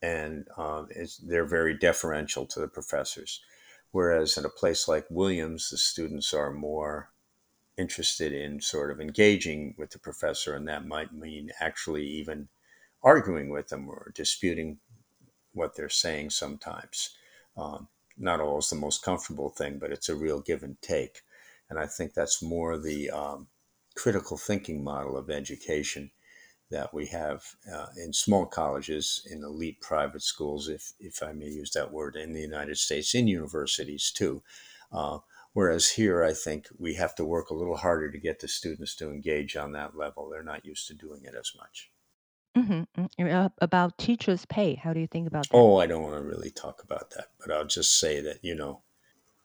and 0.03 0.45
um, 0.55 0.87
they're 1.23 1.47
very 1.47 1.75
deferential 1.75 2.45
to 2.45 2.59
the 2.59 2.67
professors 2.67 3.41
whereas 3.91 4.37
in 4.37 4.45
a 4.45 4.49
place 4.49 4.87
like 4.87 5.07
williams 5.09 5.71
the 5.71 5.77
students 5.79 6.31
are 6.31 6.51
more 6.51 7.09
interested 7.77 8.31
in 8.31 8.61
sort 8.61 8.91
of 8.91 9.01
engaging 9.01 9.75
with 9.77 9.91
the 9.91 9.99
professor, 9.99 10.55
and 10.55 10.67
that 10.67 10.87
might 10.87 11.13
mean 11.13 11.51
actually 11.59 12.05
even 12.05 12.47
arguing 13.03 13.49
with 13.49 13.67
them 13.67 13.89
or 13.89 14.11
disputing 14.15 14.77
what 15.53 15.75
they're 15.75 15.89
saying 15.89 16.29
sometimes. 16.29 17.11
Um, 17.57 17.87
not 18.17 18.39
always 18.39 18.69
the 18.69 18.75
most 18.75 19.03
comfortable 19.03 19.49
thing, 19.49 19.77
but 19.79 19.91
it's 19.91 20.09
a 20.09 20.15
real 20.15 20.39
give 20.39 20.63
and 20.63 20.81
take. 20.81 21.21
And 21.69 21.77
I 21.79 21.85
think 21.85 22.13
that's 22.13 22.41
more 22.41 22.77
the 22.77 23.09
um, 23.09 23.47
critical 23.95 24.37
thinking 24.37 24.83
model 24.83 25.17
of 25.17 25.29
education 25.29 26.11
that 26.71 26.93
we 26.93 27.05
have 27.07 27.43
uh, 27.71 27.87
in 27.97 28.11
small 28.11 28.45
colleges, 28.45 29.25
in 29.29 29.43
elite 29.43 29.81
private 29.81 30.21
schools, 30.21 30.67
if, 30.67 30.93
if 30.99 31.21
I 31.21 31.31
may 31.31 31.47
use 31.47 31.71
that 31.71 31.91
word, 31.91 32.15
in 32.15 32.33
the 32.33 32.41
United 32.41 32.77
States, 32.77 33.13
in 33.13 33.27
universities 33.27 34.11
too. 34.11 34.41
Uh, 34.91 35.19
Whereas 35.55 35.87
here, 35.91 36.21
I 36.21 36.33
think 36.33 36.67
we 36.77 36.95
have 36.95 37.15
to 37.15 37.23
work 37.23 37.49
a 37.49 37.53
little 37.53 37.77
harder 37.77 38.11
to 38.11 38.17
get 38.17 38.41
the 38.41 38.47
students 38.49 38.93
to 38.97 39.09
engage 39.09 39.55
on 39.55 39.71
that 39.71 39.95
level. 39.95 40.27
They're 40.27 40.43
not 40.43 40.65
used 40.65 40.85
to 40.89 40.93
doing 40.93 41.21
it 41.23 41.33
as 41.33 41.53
much. 41.57 41.91
Mm-hmm. 42.57 43.47
about 43.61 43.97
teachers' 43.97 44.45
pay, 44.45 44.75
how 44.75 44.91
do 44.91 44.99
you 44.99 45.07
think 45.07 45.27
about 45.27 45.47
that? 45.47 45.55
Oh, 45.55 45.77
I 45.77 45.87
don't 45.87 46.03
want 46.03 46.15
to 46.15 46.27
really 46.27 46.49
talk 46.49 46.83
about 46.83 47.11
that, 47.11 47.27
but 47.39 47.55
I'll 47.55 47.65
just 47.65 47.97
say 47.97 48.19
that, 48.19 48.39
you 48.43 48.53
know, 48.53 48.81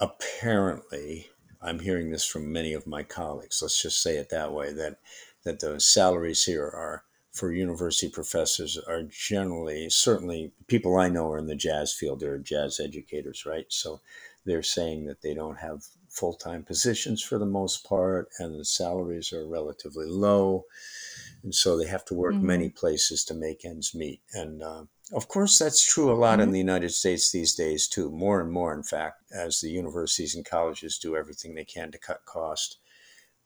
apparently, 0.01 1.29
I'm 1.63 1.79
hearing 1.79 2.11
this 2.11 2.25
from 2.25 2.53
many 2.53 2.73
of 2.73 2.89
my 2.89 3.05
colleagues, 3.05 3.63
let's 3.63 3.81
just 3.81 4.03
say 4.03 4.17
it 4.17 4.31
that 4.31 4.53
way, 4.53 4.73
that, 4.73 4.99
that 5.45 5.61
the 5.61 5.79
salaries 5.79 6.45
here 6.45 6.65
are 6.65 7.05
for 7.31 7.53
university 7.53 8.11
professors 8.11 8.77
are 8.89 9.05
generally, 9.05 9.89
certainly, 9.91 10.53
people 10.67 10.99
I 10.99 11.09
know 11.09 11.31
are 11.31 11.39
in 11.39 11.47
the 11.47 11.55
jazz 11.55 11.93
field, 11.93 12.19
they're 12.19 12.39
jazz 12.39 12.81
educators, 12.81 13.47
right? 13.47 13.67
So 13.69 14.01
they're 14.45 14.63
saying 14.63 15.07
that 15.07 15.23
they 15.23 15.35
don't 15.35 15.59
have 15.59 15.85
full 16.09 16.35
time 16.35 16.65
positions 16.65 17.23
for 17.23 17.39
the 17.39 17.47
most 17.47 17.85
part, 17.89 18.29
and 18.39 18.59
the 18.59 18.65
salaries 18.65 19.33
are 19.33 19.47
relatively 19.47 20.07
low. 20.07 20.65
And 21.43 21.55
so 21.55 21.77
they 21.77 21.87
have 21.87 22.05
to 22.07 22.15
work 22.15 22.43
many 22.43 22.69
Mm-hmm. 22.69 22.77
places 22.77 23.25
to 23.27 23.35
make 23.35 23.65
ends 23.65 23.95
meet. 23.95 24.21
And 24.35 24.63
uh, 24.63 24.85
of 25.13 25.29
course, 25.29 25.59
that's 25.59 25.85
true 25.85 26.13
a 26.13 26.15
lot 26.15 26.41
in 26.41 26.51
Mm-hmm. 26.51 26.53
the 26.53 26.59
United 26.59 26.91
States 26.93 27.31
these 27.33 27.55
days, 27.55 27.89
too. 27.89 28.11
More 28.11 28.41
and 28.41 28.51
more, 28.53 28.73
in 28.75 28.83
fact, 28.83 29.23
as 29.33 29.61
the 29.61 29.71
universities 29.71 30.35
and 30.35 30.45
colleges 30.45 30.99
do 30.99 31.17
everything 31.17 31.55
they 31.55 31.65
can 31.65 31.91
to 31.93 31.99
cut 31.99 32.25
cost. 32.27 32.79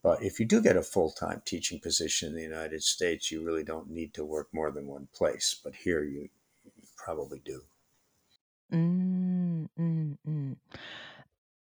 But 0.03 0.23
if 0.23 0.39
you 0.39 0.47
do 0.47 0.63
get 0.63 0.77
a 0.77 0.83
full 0.83 1.11
time 1.11 1.43
teaching 1.45 1.81
position 1.81 2.29
in 2.31 2.37
the 2.37 2.43
United 2.43 2.83
States, 2.85 3.31
you 3.33 3.43
really 3.45 3.65
don't 3.65 3.91
need 3.91 4.15
to 4.15 4.25
work 4.25 4.49
more 4.53 4.71
than 4.71 4.87
one 4.87 5.09
place. 5.15 5.55
But 5.63 5.75
here 5.75 6.03
you, 6.05 6.29
you 6.65 6.89
probably 6.97 7.41
do. 7.45 7.63
Mm, 8.73 9.69
mm, 9.79 10.19
mm. 10.27 10.57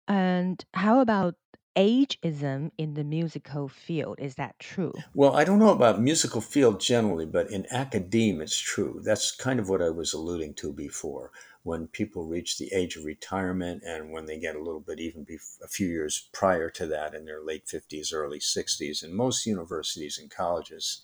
And 0.07 0.63
how 0.73 1.01
about 1.01 1.35
ageism 1.75 2.71
in 2.77 2.93
the 2.93 3.03
musical 3.03 3.67
field? 3.67 4.17
Is 4.21 4.35
that 4.35 4.57
true? 4.59 5.03
Well, 5.15 5.35
I 5.35 5.43
don't 5.43 5.59
know 5.59 5.71
about 5.71 6.01
musical 6.01 6.41
field 6.41 6.79
generally, 6.79 7.25
but 7.25 7.49
in 7.51 7.65
academia, 7.71 8.43
it's 8.43 8.57
true. 8.57 9.01
That's 9.03 9.31
kind 9.31 9.59
of 9.59 9.69
what 9.69 9.81
I 9.81 9.89
was 9.89 10.13
alluding 10.13 10.53
to 10.55 10.71
before. 10.73 11.31
When 11.63 11.87
people 11.87 12.25
reach 12.25 12.57
the 12.57 12.71
age 12.73 12.95
of 12.95 13.05
retirement 13.05 13.83
and 13.83 14.11
when 14.11 14.25
they 14.25 14.37
get 14.37 14.55
a 14.55 14.61
little 14.61 14.81
bit 14.81 14.99
even 14.99 15.25
a 15.63 15.67
few 15.67 15.87
years 15.87 16.29
prior 16.31 16.69
to 16.71 16.87
that 16.87 17.15
in 17.15 17.25
their 17.25 17.41
late 17.41 17.65
50s, 17.65 18.13
early 18.13 18.39
60s, 18.39 19.03
in 19.03 19.13
most 19.13 19.45
universities 19.45 20.17
and 20.19 20.29
colleges, 20.29 21.03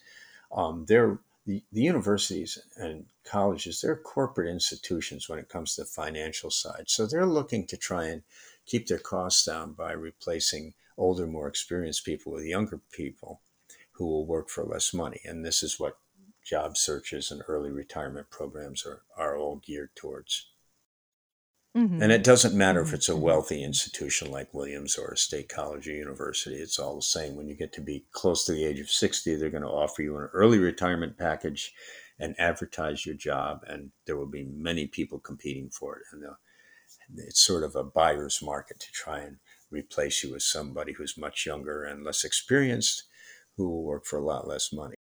um, 0.51 0.85
they're 0.85 1.19
the, 1.49 1.63
the 1.71 1.81
universities 1.81 2.59
and 2.77 3.05
colleges, 3.23 3.81
they're 3.81 3.95
corporate 3.95 4.51
institutions 4.51 5.27
when 5.27 5.39
it 5.39 5.49
comes 5.49 5.73
to 5.73 5.81
the 5.81 5.87
financial 5.87 6.51
side. 6.51 6.83
So 6.85 7.07
they're 7.07 7.25
looking 7.25 7.65
to 7.67 7.77
try 7.77 8.05
and 8.05 8.21
keep 8.67 8.87
their 8.87 8.99
costs 8.99 9.45
down 9.45 9.73
by 9.73 9.93
replacing 9.93 10.75
older, 10.95 11.25
more 11.25 11.47
experienced 11.47 12.05
people 12.05 12.31
with 12.31 12.45
younger 12.45 12.79
people 12.91 13.41
who 13.93 14.05
will 14.05 14.27
work 14.27 14.47
for 14.47 14.63
less 14.63 14.93
money. 14.93 15.21
And 15.25 15.43
this 15.43 15.63
is 15.63 15.79
what 15.79 15.97
job 16.45 16.77
searches 16.77 17.31
and 17.31 17.41
early 17.47 17.71
retirement 17.71 18.29
programs 18.29 18.85
are, 18.85 19.01
are 19.17 19.35
all 19.35 19.55
geared 19.55 19.95
towards. 19.95 20.48
And 21.75 21.89
Mm-hmm. 21.89 22.11
it 22.11 22.23
doesn't 22.23 22.55
matter 22.57 22.81
if 22.81 22.93
it's 22.93 23.09
a 23.09 23.15
wealthy 23.15 23.63
institution 23.63 24.31
like 24.31 24.53
Williams 24.53 24.97
or 24.97 25.11
a 25.11 25.17
state 25.17 25.49
college 25.49 25.87
or 25.87 25.91
university, 25.91 26.55
it's 26.55 26.79
all 26.79 26.95
the 26.95 27.01
same. 27.01 27.35
When 27.35 27.47
you 27.47 27.55
get 27.55 27.73
to 27.73 27.81
be 27.81 28.05
close 28.11 28.45
to 28.45 28.53
the 28.53 28.65
age 28.65 28.79
of 28.79 28.89
60, 28.89 29.35
they're 29.35 29.51
going 29.51 29.63
to 29.63 29.69
offer 29.69 30.01
you 30.01 30.17
an 30.17 30.29
early 30.33 30.57
retirement 30.57 31.17
package 31.17 31.71
and 32.19 32.35
advertise 32.39 33.05
your 33.05 33.15
job, 33.15 33.63
and 33.67 33.91
there 34.05 34.17
will 34.17 34.25
be 34.25 34.43
many 34.43 34.87
people 34.87 35.19
competing 35.19 35.69
for 35.69 35.97
it. 35.97 36.03
And 36.11 36.23
it's 37.17 37.39
sort 37.39 37.63
of 37.63 37.75
a 37.75 37.83
buyer's 37.83 38.41
market 38.41 38.79
to 38.79 38.91
try 38.91 39.19
and 39.19 39.37
replace 39.71 40.23
you 40.23 40.31
with 40.33 40.41
somebody 40.43 40.93
who's 40.93 41.17
much 41.17 41.45
younger 41.45 41.83
and 41.83 42.03
less 42.03 42.23
experienced 42.25 43.03
who 43.55 43.69
will 43.69 43.83
work 43.83 44.05
for 44.05 44.17
a 44.17 44.25
lot 44.25 44.47
less 44.47 44.73
money. 44.73 44.95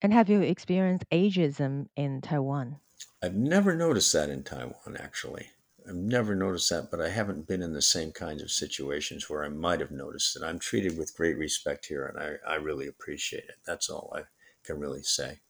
And 0.00 0.12
have 0.12 0.28
you 0.28 0.40
experienced 0.40 1.04
ageism 1.12 1.88
in 1.94 2.20
Taiwan? 2.20 2.76
I've 3.22 3.34
never 3.34 3.74
noticed 3.76 4.12
that 4.12 4.30
in 4.30 4.42
Taiwan, 4.44 4.96
actually. 4.98 5.50
I've 5.88 5.94
never 5.94 6.34
noticed 6.34 6.70
that, 6.70 6.90
but 6.90 7.00
I 7.00 7.08
haven't 7.08 7.46
been 7.46 7.62
in 7.62 7.72
the 7.72 7.82
same 7.82 8.10
kinds 8.12 8.42
of 8.42 8.50
situations 8.50 9.30
where 9.30 9.44
I 9.44 9.48
might 9.48 9.80
have 9.80 9.92
noticed 9.92 10.36
it. 10.36 10.42
I'm 10.42 10.58
treated 10.58 10.98
with 10.98 11.16
great 11.16 11.38
respect 11.38 11.86
here, 11.86 12.06
and 12.06 12.18
I, 12.18 12.54
I 12.54 12.56
really 12.56 12.88
appreciate 12.88 13.44
it. 13.44 13.56
That's 13.66 13.88
all 13.88 14.12
I 14.16 14.22
can 14.64 14.78
really 14.78 15.02
say. 15.02 15.40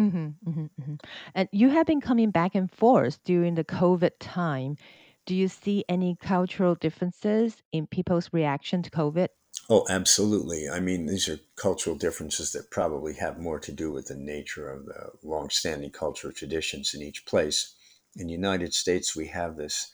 Mm-hmm, 0.00 0.26
mm-hmm, 0.48 0.64
mm-hmm. 0.64 0.94
And 1.34 1.48
you 1.52 1.70
have 1.70 1.86
been 1.86 2.02
coming 2.02 2.30
back 2.30 2.54
and 2.54 2.70
forth 2.70 3.18
during 3.24 3.54
the 3.54 3.64
COVID 3.64 4.10
time. 4.20 4.76
Do 5.24 5.34
you 5.34 5.48
see 5.48 5.84
any 5.88 6.16
cultural 6.20 6.74
differences 6.74 7.62
in 7.72 7.86
people's 7.86 8.28
reaction 8.32 8.82
to 8.82 8.90
COVID? 8.90 9.28
Oh, 9.70 9.86
absolutely. 9.88 10.68
I 10.68 10.80
mean, 10.80 11.06
these 11.06 11.28
are 11.28 11.40
cultural 11.56 11.96
differences 11.96 12.52
that 12.52 12.70
probably 12.70 13.14
have 13.14 13.38
more 13.38 13.58
to 13.60 13.72
do 13.72 13.90
with 13.90 14.06
the 14.06 14.14
nature 14.14 14.68
of 14.68 14.84
the 14.84 15.12
long-standing 15.22 15.90
cultural 15.90 16.32
traditions 16.32 16.94
in 16.94 17.00
each 17.02 17.24
place. 17.24 17.74
In 18.16 18.26
the 18.26 18.32
United 18.32 18.74
States, 18.74 19.14
we 19.14 19.28
have 19.28 19.56
this 19.56 19.92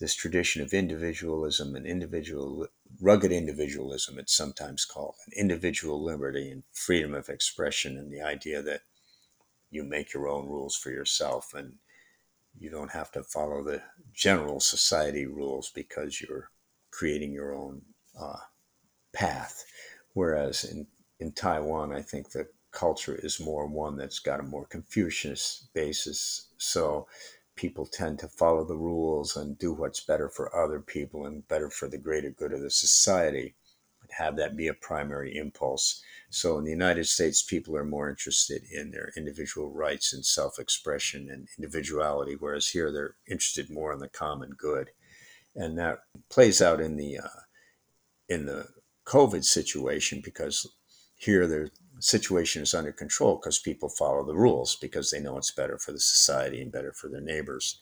this 0.00 0.14
tradition 0.14 0.60
of 0.60 0.74
individualism 0.74 1.76
and 1.76 1.86
individual 1.86 2.66
rugged 3.00 3.30
individualism 3.30 4.18
it's 4.18 4.34
sometimes 4.34 4.84
called 4.84 5.14
individual 5.36 6.02
liberty 6.02 6.50
and 6.50 6.64
freedom 6.72 7.14
of 7.14 7.28
expression 7.28 7.96
and 7.96 8.12
the 8.12 8.20
idea 8.20 8.60
that 8.60 8.80
you 9.70 9.84
make 9.84 10.12
your 10.12 10.28
own 10.28 10.48
rules 10.48 10.76
for 10.76 10.90
yourself 10.90 11.54
and 11.54 11.74
you 12.58 12.70
don't 12.70 12.92
have 12.92 13.10
to 13.10 13.22
follow 13.22 13.62
the 13.62 13.82
general 14.12 14.60
society 14.60 15.26
rules 15.26 15.70
because 15.74 16.20
you're 16.20 16.50
creating 16.90 17.32
your 17.32 17.54
own 17.54 17.82
uh, 18.20 18.38
path. 19.12 19.64
Whereas 20.12 20.64
in, 20.64 20.86
in 21.18 21.32
Taiwan, 21.32 21.92
I 21.92 22.02
think 22.02 22.30
the 22.30 22.46
culture 22.70 23.18
is 23.22 23.40
more 23.40 23.66
one 23.66 23.96
that's 23.96 24.20
got 24.20 24.40
a 24.40 24.44
more 24.44 24.66
Confucianist 24.66 25.72
basis. 25.74 26.48
So 26.58 27.08
people 27.56 27.86
tend 27.86 28.18
to 28.18 28.28
follow 28.28 28.64
the 28.64 28.76
rules 28.76 29.36
and 29.36 29.58
do 29.58 29.72
what's 29.72 30.04
better 30.04 30.28
for 30.28 30.54
other 30.54 30.80
people 30.80 31.26
and 31.26 31.46
better 31.48 31.70
for 31.70 31.88
the 31.88 31.98
greater 31.98 32.30
good 32.30 32.52
of 32.52 32.60
the 32.60 32.70
society, 32.70 33.54
have 34.10 34.36
that 34.36 34.56
be 34.56 34.68
a 34.68 34.74
primary 34.74 35.36
impulse. 35.36 36.02
So 36.30 36.58
in 36.58 36.64
the 36.64 36.70
United 36.70 37.06
States, 37.06 37.42
people 37.42 37.76
are 37.76 37.84
more 37.84 38.08
interested 38.08 38.62
in 38.70 38.90
their 38.90 39.12
individual 39.16 39.70
rights 39.70 40.12
and 40.12 40.24
self 40.24 40.58
expression 40.58 41.28
and 41.30 41.48
individuality, 41.58 42.36
whereas 42.38 42.68
here 42.68 42.92
they're 42.92 43.16
interested 43.28 43.70
more 43.70 43.92
in 43.92 43.98
the 43.98 44.08
common 44.08 44.50
good. 44.50 44.90
And 45.54 45.78
that 45.78 46.00
plays 46.28 46.60
out 46.60 46.80
in 46.80 46.96
the 46.96 47.18
uh, 47.18 47.40
in 48.28 48.46
the 48.46 48.66
COVID 49.06 49.44
situation 49.44 50.20
because 50.24 50.66
here 51.16 51.46
the 51.46 51.70
situation 52.00 52.62
is 52.62 52.74
under 52.74 52.92
control 52.92 53.36
because 53.36 53.58
people 53.58 53.88
follow 53.88 54.24
the 54.24 54.34
rules 54.34 54.76
because 54.76 55.10
they 55.10 55.20
know 55.20 55.36
it's 55.36 55.50
better 55.50 55.78
for 55.78 55.92
the 55.92 56.00
society 56.00 56.60
and 56.60 56.72
better 56.72 56.92
for 56.92 57.08
their 57.08 57.20
neighbors. 57.20 57.78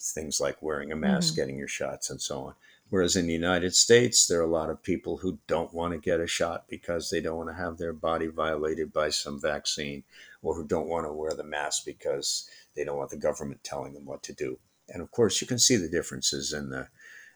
Things 0.00 0.40
like 0.40 0.62
wearing 0.62 0.92
a 0.92 0.96
mask, 0.96 1.32
mm-hmm. 1.32 1.42
getting 1.42 1.58
your 1.58 1.68
shots, 1.68 2.10
and 2.10 2.20
so 2.20 2.40
on. 2.40 2.54
Whereas 2.88 3.16
in 3.16 3.26
the 3.26 3.32
United 3.32 3.74
States, 3.74 4.26
there 4.26 4.40
are 4.40 4.44
a 4.44 4.46
lot 4.46 4.68
of 4.68 4.82
people 4.82 5.16
who 5.16 5.38
don't 5.46 5.72
want 5.72 5.92
to 5.94 5.98
get 5.98 6.20
a 6.20 6.26
shot 6.26 6.66
because 6.68 7.08
they 7.08 7.20
don't 7.20 7.38
want 7.38 7.48
to 7.48 7.54
have 7.54 7.78
their 7.78 7.94
body 7.94 8.26
violated 8.26 8.92
by 8.92 9.08
some 9.08 9.40
vaccine, 9.40 10.04
or 10.42 10.54
who 10.54 10.66
don't 10.66 10.88
want 10.88 11.06
to 11.06 11.12
wear 11.12 11.32
the 11.32 11.42
mask 11.42 11.84
because 11.86 12.48
they 12.76 12.84
don't 12.84 12.98
want 12.98 13.10
the 13.10 13.16
government 13.16 13.64
telling 13.64 13.94
them 13.94 14.04
what 14.04 14.22
to 14.24 14.32
do. 14.32 14.58
And 14.88 15.02
of 15.02 15.10
course, 15.10 15.40
you 15.40 15.46
can 15.46 15.58
see 15.58 15.76
the 15.76 15.88
differences 15.88 16.52
in 16.52 16.70
the 16.70 16.88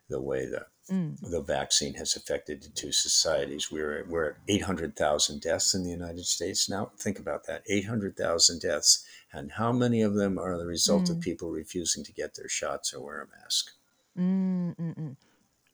the 0.08 0.20
way 0.20 0.46
the 0.46 0.66
mm. 0.90 1.16
the 1.30 1.42
vaccine 1.42 1.94
has 1.94 2.16
affected 2.16 2.62
the 2.62 2.68
two 2.68 2.92
societies. 2.92 3.70
We're 3.70 4.04
we're 4.08 4.30
at 4.30 4.36
eight 4.48 4.62
hundred 4.62 4.96
thousand 4.96 5.40
deaths 5.40 5.74
in 5.74 5.84
the 5.84 5.90
United 5.90 6.24
States 6.24 6.68
now. 6.68 6.90
Think 6.98 7.18
about 7.18 7.46
that: 7.46 7.62
eight 7.68 7.86
hundred 7.86 8.16
thousand 8.16 8.60
deaths, 8.60 9.04
and 9.32 9.52
how 9.52 9.72
many 9.72 10.02
of 10.02 10.14
them 10.14 10.38
are 10.38 10.56
the 10.58 10.66
result 10.66 11.04
mm. 11.04 11.10
of 11.10 11.20
people 11.20 11.50
refusing 11.50 12.04
to 12.04 12.12
get 12.12 12.34
their 12.34 12.48
shots 12.48 12.92
or 12.94 13.04
wear 13.04 13.22
a 13.22 13.40
mask? 13.40 13.72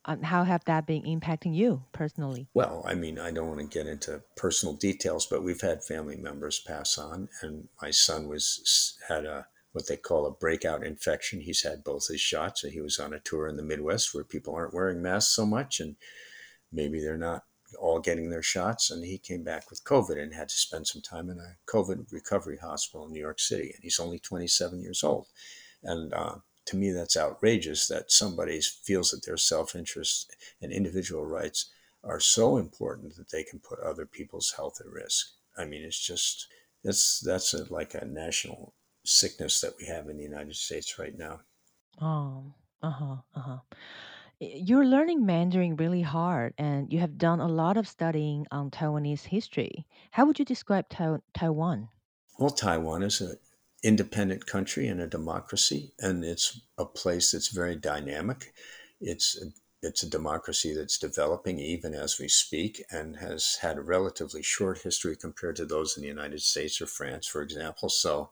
Um, 0.05 0.23
how 0.23 0.43
have 0.43 0.65
that 0.65 0.87
been 0.87 1.03
impacting 1.03 1.55
you 1.55 1.85
personally? 1.93 2.49
Well, 2.55 2.83
I 2.85 2.95
mean, 2.95 3.21
I 3.21 3.31
don't 3.31 3.49
want 3.49 3.61
to 3.61 3.67
get 3.67 3.87
into 3.87 4.23
personal 4.37 4.75
details, 4.75 5.27
but 5.27 5.45
we've 5.45 5.61
had 5.61 5.85
family 5.85 6.17
members 6.17 6.59
pass 6.59 6.99
on, 6.99 7.29
and 7.41 7.69
my 7.81 7.93
son 7.93 8.29
was 8.29 8.99
had 9.09 9.25
a 9.25 9.47
what 9.73 9.89
they 9.89 9.97
call 9.97 10.27
a 10.27 10.31
breakout 10.31 10.85
infection. 10.85 11.41
He's 11.41 11.63
had 11.63 11.85
both 11.85 12.09
his 12.09 12.21
shots. 12.21 12.63
and 12.63 12.73
He 12.73 12.81
was 12.81 12.99
on 12.99 13.13
a 13.13 13.21
tour 13.21 13.49
in 13.49 13.57
the 13.57 13.63
Midwest 13.63 14.15
where 14.15 14.25
people 14.25 14.55
aren't 14.55 14.75
wearing 14.75 15.03
masks 15.03 15.35
so 15.35 15.47
much, 15.47 15.81
and 15.81 15.97
maybe 16.71 17.01
they're 17.01 17.17
not 17.17 17.45
all 17.79 18.01
getting 18.01 18.31
their 18.31 18.43
shots. 18.43 18.91
And 18.91 19.05
he 19.05 19.19
came 19.19 19.43
back 19.43 19.71
with 19.71 19.85
COVID 19.85 20.19
and 20.23 20.35
had 20.35 20.51
to 20.51 20.55
spend 20.55 20.87
some 20.87 21.03
time 21.03 21.31
in 21.31 21.39
a 21.39 21.57
COVID 21.67 22.13
recovery 22.13 22.59
hospital 22.59 23.07
in 23.07 23.13
New 23.13 23.21
York 23.21 23.41
City. 23.41 23.71
And 23.75 23.83
he's 23.83 23.99
only 23.99 24.19
27 24.19 24.81
years 24.81 25.03
old. 25.03 25.29
And 25.83 26.13
uh, 26.13 26.37
to 26.67 26.77
me, 26.77 26.91
that's 26.93 27.17
outrageous 27.17 27.89
that 27.89 28.13
somebody 28.13 28.61
feels 28.61 29.11
that 29.11 29.25
their 29.25 29.37
self 29.37 29.75
interest 29.75 30.37
and 30.61 30.73
individual 30.73 31.25
rights 31.25 31.71
are 32.05 32.21
so 32.21 32.57
important 32.57 33.17
that 33.17 33.31
they 33.31 33.45
can 33.45 33.59
put 33.59 33.79
other 33.81 34.07
people's 34.07 34.53
health 34.57 34.81
at 34.81 34.91
risk. 34.91 35.29
I 35.57 35.65
mean, 35.65 35.83
it's 35.83 36.05
just 36.05 36.49
that's 36.85 37.21
that's 37.21 37.55
a, 37.55 37.73
like 37.73 37.95
a 37.95 38.05
national 38.05 38.75
sickness 39.05 39.61
that 39.61 39.77
we 39.79 39.87
have 39.87 40.09
in 40.09 40.17
the 40.19 40.23
United 40.25 40.57
States 40.57 40.99
right 40.99 41.17
now. 41.17 41.43
Oh, 42.03 42.53
uh 42.83 42.91
huh, 42.91 43.17
uh 43.35 43.41
huh. 43.41 43.59
You're 44.41 44.85
learning 44.87 45.27
Mandarin 45.27 45.77
really 45.77 46.03
hard, 46.03 46.55
and 46.59 46.93
you 46.93 47.01
have 47.01 47.19
done 47.19 47.41
a 47.41 47.49
lot 47.49 47.77
of 47.79 47.89
studying 47.89 48.47
on 48.51 48.71
Taiwanese 48.71 49.25
history. 49.25 49.87
How 50.13 50.27
would 50.27 50.39
you 50.39 50.45
describe 50.45 50.89
tai- 50.91 51.21
Taiwan? 51.35 51.91
Well, 52.39 52.51
Taiwan 52.51 53.03
is 53.03 53.21
an 53.23 53.39
independent 53.83 54.47
country 54.47 54.87
and 54.87 55.01
a 55.01 55.07
democracy, 55.07 55.95
and 55.99 56.25
it's 56.25 56.61
a 56.79 56.85
place 56.85 57.33
that's 57.33 57.49
very 57.49 57.77
dynamic. 57.77 58.55
It's 59.01 59.41
a, 59.41 59.47
it's 59.83 60.03
a 60.03 60.11
democracy 60.11 60.75
that's 60.75 60.99
developing 60.99 61.59
even 61.59 61.95
as 61.95 62.19
we 62.19 62.29
speak 62.29 62.85
and 62.91 63.17
has 63.17 63.57
had 63.57 63.79
a 63.79 63.83
relatively 63.83 64.43
short 64.43 64.83
history 64.83 65.17
compared 65.17 65.57
to 65.57 65.65
those 65.67 65.97
in 65.97 66.03
the 66.03 66.09
United 66.09 66.43
States 66.43 66.81
or 66.81 66.87
France, 66.87 67.27
for 67.27 67.43
example. 67.43 67.89
So 67.89 68.31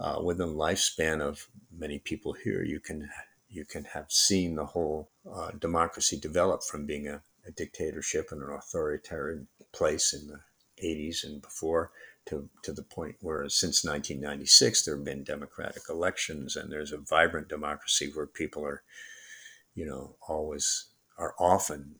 uh, 0.00 0.20
within 0.22 0.48
the 0.48 0.54
lifespan 0.54 1.20
of 1.20 1.46
many 1.70 1.98
people 1.98 2.32
here, 2.32 2.62
you 2.64 2.80
can 2.80 3.08
you 3.50 3.64
can 3.64 3.84
have 3.84 4.10
seen 4.10 4.54
the 4.54 4.64
whole 4.64 5.10
uh, 5.30 5.50
democracy 5.60 6.18
develop 6.18 6.62
from 6.62 6.86
being 6.86 7.08
a, 7.08 7.20
a, 7.46 7.50
dictatorship 7.50 8.28
and 8.30 8.40
an 8.42 8.50
authoritarian 8.50 9.48
place 9.72 10.12
in 10.12 10.28
the 10.28 10.40
80s 10.82 11.24
and 11.24 11.42
before 11.42 11.90
to, 12.26 12.48
to 12.62 12.72
the 12.72 12.84
point 12.84 13.16
where 13.20 13.48
since 13.48 13.84
1996 13.84 14.84
there 14.84 14.94
have 14.94 15.04
been 15.04 15.24
democratic 15.24 15.82
elections 15.90 16.54
and 16.54 16.70
there's 16.70 16.92
a 16.92 16.98
vibrant 16.98 17.48
democracy 17.48 18.08
where 18.14 18.26
people 18.26 18.64
are 18.64 18.82
you 19.74 19.84
know 19.84 20.14
always 20.28 20.86
are 21.18 21.34
often 21.40 21.96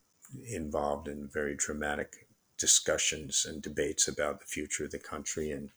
involved 0.46 1.08
in 1.08 1.28
very 1.32 1.56
dramatic 1.56 2.28
discussions 2.58 3.44
and 3.48 3.60
debates 3.60 4.06
about 4.06 4.38
the 4.38 4.46
future 4.46 4.84
of 4.84 4.92
the 4.92 4.98
country 4.98 5.50
and 5.50 5.70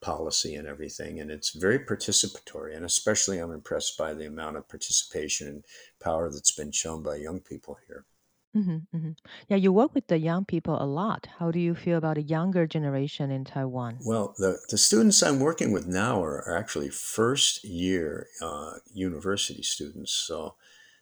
policy 0.00 0.54
and 0.54 0.66
everything. 0.66 1.20
And 1.20 1.30
it's 1.30 1.50
very 1.50 1.78
participatory. 1.80 2.76
And 2.76 2.84
especially, 2.84 3.38
I'm 3.38 3.52
impressed 3.52 3.96
by 3.98 4.14
the 4.14 4.26
amount 4.26 4.56
of 4.56 4.68
participation 4.68 5.48
and 5.48 5.64
power 6.00 6.30
that's 6.30 6.52
been 6.52 6.72
shown 6.72 7.02
by 7.02 7.16
young 7.16 7.40
people 7.40 7.78
here. 7.86 8.06
hmm 8.54 8.78
hmm 8.92 9.10
Yeah, 9.48 9.56
you 9.56 9.72
work 9.72 9.92
with 9.92 10.06
the 10.06 10.18
young 10.18 10.44
people 10.44 10.80
a 10.80 10.86
lot. 10.86 11.26
How 11.38 11.50
do 11.50 11.58
you 11.58 11.74
feel 11.74 11.98
about 11.98 12.16
a 12.18 12.22
younger 12.22 12.64
generation 12.66 13.30
in 13.32 13.44
Taiwan? 13.44 14.02
Well, 14.04 14.34
the, 14.38 14.58
the 14.70 14.78
students 14.78 15.22
I'm 15.22 15.40
working 15.40 15.72
with 15.72 15.86
now 15.86 16.22
are, 16.22 16.42
are 16.48 16.56
actually 16.56 16.88
first 16.88 17.64
year 17.64 18.28
uh, 18.40 18.78
university 18.92 19.62
students. 19.62 20.12
So 20.12 20.56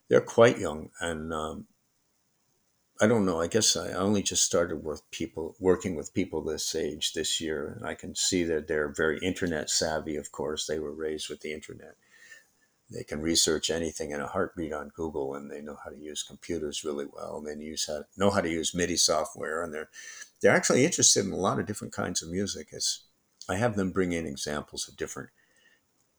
they're 0.08 0.20
quite 0.20 0.58
young. 0.58 0.90
And 1.00 1.32
um, 1.32 1.66
I 3.00 3.06
don't 3.06 3.26
know. 3.26 3.40
I 3.40 3.46
guess 3.46 3.76
I 3.76 3.92
only 3.92 4.22
just 4.22 4.42
started 4.44 4.84
with 4.84 5.08
people 5.12 5.54
working 5.60 5.94
with 5.94 6.14
people 6.14 6.42
this 6.42 6.74
age 6.74 7.12
this 7.12 7.40
year, 7.40 7.74
and 7.76 7.86
I 7.86 7.94
can 7.94 8.16
see 8.16 8.42
that 8.44 8.66
they're 8.66 8.88
very 8.88 9.18
internet 9.20 9.70
savvy. 9.70 10.16
Of 10.16 10.32
course, 10.32 10.66
they 10.66 10.80
were 10.80 10.92
raised 10.92 11.28
with 11.28 11.40
the 11.40 11.52
internet. 11.52 11.94
They 12.90 13.04
can 13.04 13.20
research 13.20 13.70
anything 13.70 14.10
in 14.10 14.20
a 14.20 14.26
heartbeat 14.26 14.72
on 14.72 14.90
Google, 14.96 15.34
and 15.34 15.48
they 15.50 15.60
know 15.60 15.76
how 15.84 15.90
to 15.90 15.96
use 15.96 16.24
computers 16.24 16.84
really 16.84 17.06
well. 17.06 17.36
And 17.36 17.46
they 17.46 17.64
use 17.64 17.86
how, 17.86 18.04
know 18.16 18.30
how 18.30 18.40
to 18.40 18.50
use 18.50 18.74
MIDI 18.74 18.96
software, 18.96 19.62
and 19.62 19.72
they're 19.72 19.90
they're 20.40 20.56
actually 20.56 20.84
interested 20.84 21.24
in 21.24 21.32
a 21.32 21.36
lot 21.36 21.60
of 21.60 21.66
different 21.66 21.92
kinds 21.92 22.22
of 22.22 22.30
music. 22.30 22.68
It's 22.72 23.04
I 23.48 23.56
have 23.56 23.76
them 23.76 23.92
bring 23.92 24.12
in 24.12 24.26
examples 24.26 24.88
of 24.88 24.96
different 24.96 25.30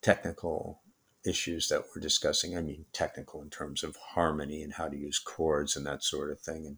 technical 0.02 0.82
issues 1.30 1.70
that 1.70 1.84
we're 1.96 2.02
discussing. 2.02 2.58
I 2.58 2.62
mean, 2.62 2.86
technical 2.92 3.42
in 3.42 3.50
terms 3.50 3.84
of 3.84 3.96
harmony 3.96 4.64
and 4.64 4.74
how 4.74 4.88
to 4.88 4.98
use 4.98 5.20
chords 5.20 5.76
and 5.76 5.86
that 5.86 6.04
sort 6.04 6.32
of 6.32 6.40
thing. 6.42 6.66
And 6.66 6.78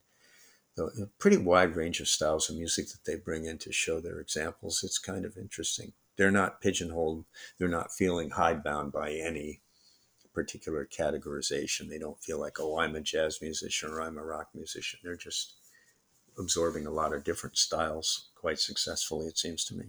the 0.76 1.10
pretty 1.20 1.38
wide 1.38 1.76
range 1.76 2.00
of 2.00 2.08
styles 2.08 2.50
of 2.50 2.56
music 2.56 2.88
that 2.90 3.06
they 3.06 3.16
bring 3.16 3.46
in 3.46 3.58
to 3.60 3.72
show 3.72 4.00
their 4.00 4.20
examples. 4.20 4.84
It's 4.84 4.98
kind 4.98 5.26
of 5.26 5.38
interesting. 5.38 5.94
They're 6.18 6.32
not 6.32 6.62
pigeonholed. 6.62 7.26
They're 7.58 7.68
not 7.68 7.92
feeling 7.92 8.32
hidebound 8.32 8.92
by 8.92 9.12
any 9.12 9.62
particular 10.34 10.88
categorization. 10.88 11.90
They 11.90 12.00
don't 12.00 12.22
feel 12.22 12.40
like, 12.40 12.60
oh, 12.60 12.80
I'm 12.80 12.96
a 12.96 13.02
jazz 13.02 13.40
musician 13.42 13.90
or 13.90 14.02
I'm 14.02 14.18
a 14.18 14.24
rock 14.24 14.50
musician. 14.54 15.00
They're 15.04 15.16
just 15.16 15.54
absorbing 16.38 16.86
a 16.86 16.92
lot 16.92 17.14
of 17.14 17.24
different 17.24 17.58
styles 17.58 18.30
quite 18.36 18.60
successfully, 18.60 19.28
it 19.28 19.38
seems 19.38 19.66
to 19.66 19.76
me. 19.76 19.86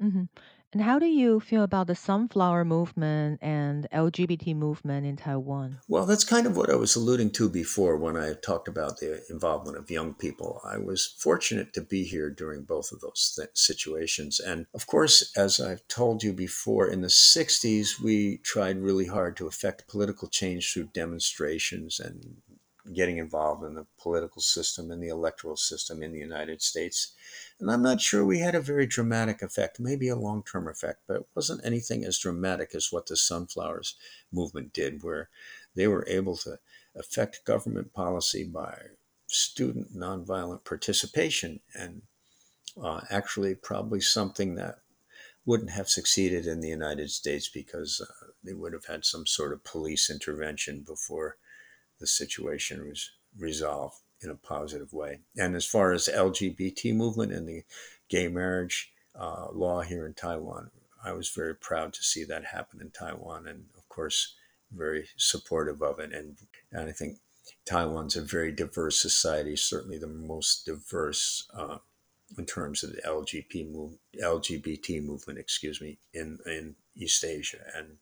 Mm-hmm. 0.00 0.24
And 0.72 0.80
how 0.80 0.98
do 0.98 1.06
you 1.06 1.38
feel 1.38 1.64
about 1.64 1.86
the 1.86 1.94
sunflower 1.94 2.64
movement 2.64 3.40
and 3.42 3.86
LGBT 3.92 4.56
movement 4.56 5.04
in 5.04 5.16
Taiwan? 5.16 5.80
Well, 5.86 6.06
that's 6.06 6.24
kind 6.24 6.46
of 6.46 6.56
what 6.56 6.70
I 6.70 6.76
was 6.76 6.96
alluding 6.96 7.32
to 7.32 7.50
before 7.50 7.98
when 7.98 8.16
I 8.16 8.32
talked 8.32 8.68
about 8.68 8.98
the 8.98 9.22
involvement 9.28 9.76
of 9.76 9.90
young 9.90 10.14
people. 10.14 10.62
I 10.64 10.78
was 10.78 11.14
fortunate 11.18 11.74
to 11.74 11.82
be 11.82 12.04
here 12.04 12.30
during 12.30 12.62
both 12.62 12.90
of 12.90 13.00
those 13.00 13.34
th- 13.36 13.50
situations. 13.52 14.40
And 14.40 14.64
of 14.72 14.86
course, 14.86 15.30
as 15.36 15.60
I've 15.60 15.86
told 15.88 16.22
you 16.22 16.32
before, 16.32 16.86
in 16.86 17.02
the 17.02 17.08
60s, 17.08 18.00
we 18.00 18.38
tried 18.38 18.78
really 18.78 19.06
hard 19.06 19.36
to 19.36 19.46
affect 19.46 19.88
political 19.88 20.28
change 20.28 20.72
through 20.72 20.88
demonstrations 20.94 22.00
and 22.00 22.36
getting 22.94 23.18
involved 23.18 23.64
in 23.64 23.74
the 23.74 23.86
political 23.98 24.42
system 24.42 24.90
and 24.90 25.02
the 25.02 25.08
electoral 25.08 25.56
system 25.56 26.02
in 26.02 26.12
the 26.12 26.18
United 26.18 26.62
States. 26.62 27.14
And 27.60 27.70
I'm 27.70 27.82
not 27.82 28.00
sure 28.00 28.24
we 28.24 28.38
had 28.38 28.54
a 28.54 28.60
very 28.60 28.86
dramatic 28.86 29.42
effect, 29.42 29.80
maybe 29.80 30.08
a 30.08 30.16
long 30.16 30.42
term 30.42 30.68
effect, 30.68 31.00
but 31.06 31.16
it 31.16 31.26
wasn't 31.34 31.64
anything 31.64 32.04
as 32.04 32.18
dramatic 32.18 32.74
as 32.74 32.92
what 32.92 33.06
the 33.06 33.16
Sunflowers 33.16 33.96
movement 34.32 34.72
did, 34.72 35.02
where 35.02 35.28
they 35.74 35.88
were 35.88 36.06
able 36.08 36.36
to 36.38 36.58
affect 36.94 37.44
government 37.44 37.92
policy 37.92 38.44
by 38.44 38.76
student 39.26 39.96
nonviolent 39.96 40.64
participation 40.64 41.60
and 41.74 42.02
uh, 42.82 43.00
actually 43.10 43.54
probably 43.54 44.00
something 44.00 44.54
that 44.54 44.76
wouldn't 45.44 45.70
have 45.70 45.88
succeeded 45.88 46.46
in 46.46 46.60
the 46.60 46.68
United 46.68 47.10
States 47.10 47.48
because 47.48 48.00
uh, 48.00 48.26
they 48.44 48.52
would 48.52 48.72
have 48.72 48.86
had 48.86 49.04
some 49.04 49.26
sort 49.26 49.52
of 49.52 49.64
police 49.64 50.10
intervention 50.10 50.84
before 50.86 51.36
the 52.02 52.06
situation 52.06 52.86
was 52.86 53.10
resolved 53.38 53.96
in 54.20 54.30
a 54.30 54.34
positive 54.34 54.92
way. 54.92 55.20
And 55.38 55.56
as 55.56 55.64
far 55.64 55.92
as 55.92 56.08
LGBT 56.08 56.94
movement 56.94 57.32
and 57.32 57.48
the 57.48 57.62
gay 58.08 58.28
marriage 58.28 58.92
uh, 59.18 59.46
law 59.52 59.80
here 59.80 60.06
in 60.06 60.14
Taiwan, 60.14 60.70
I 61.04 61.12
was 61.12 61.30
very 61.30 61.54
proud 61.54 61.92
to 61.94 62.02
see 62.02 62.24
that 62.24 62.44
happen 62.44 62.80
in 62.80 62.90
Taiwan, 62.90 63.48
and 63.48 63.64
of 63.76 63.88
course, 63.88 64.34
very 64.70 65.08
supportive 65.16 65.82
of 65.82 65.98
it. 65.98 66.12
And, 66.12 66.36
and 66.70 66.88
I 66.88 66.92
think 66.92 67.18
Taiwan's 67.64 68.16
a 68.16 68.22
very 68.22 68.52
diverse 68.52 69.00
society, 69.00 69.56
certainly 69.56 69.98
the 69.98 70.06
most 70.06 70.66
diverse 70.66 71.48
uh, 71.54 71.78
in 72.38 72.46
terms 72.46 72.82
of 72.82 72.92
the 72.92 73.02
LGBT, 73.02 73.70
move, 73.70 73.98
LGBT 74.22 75.04
movement, 75.04 75.38
excuse 75.38 75.80
me, 75.80 75.98
in, 76.14 76.38
in 76.46 76.76
East 76.96 77.24
Asia, 77.24 77.58
and, 77.76 77.98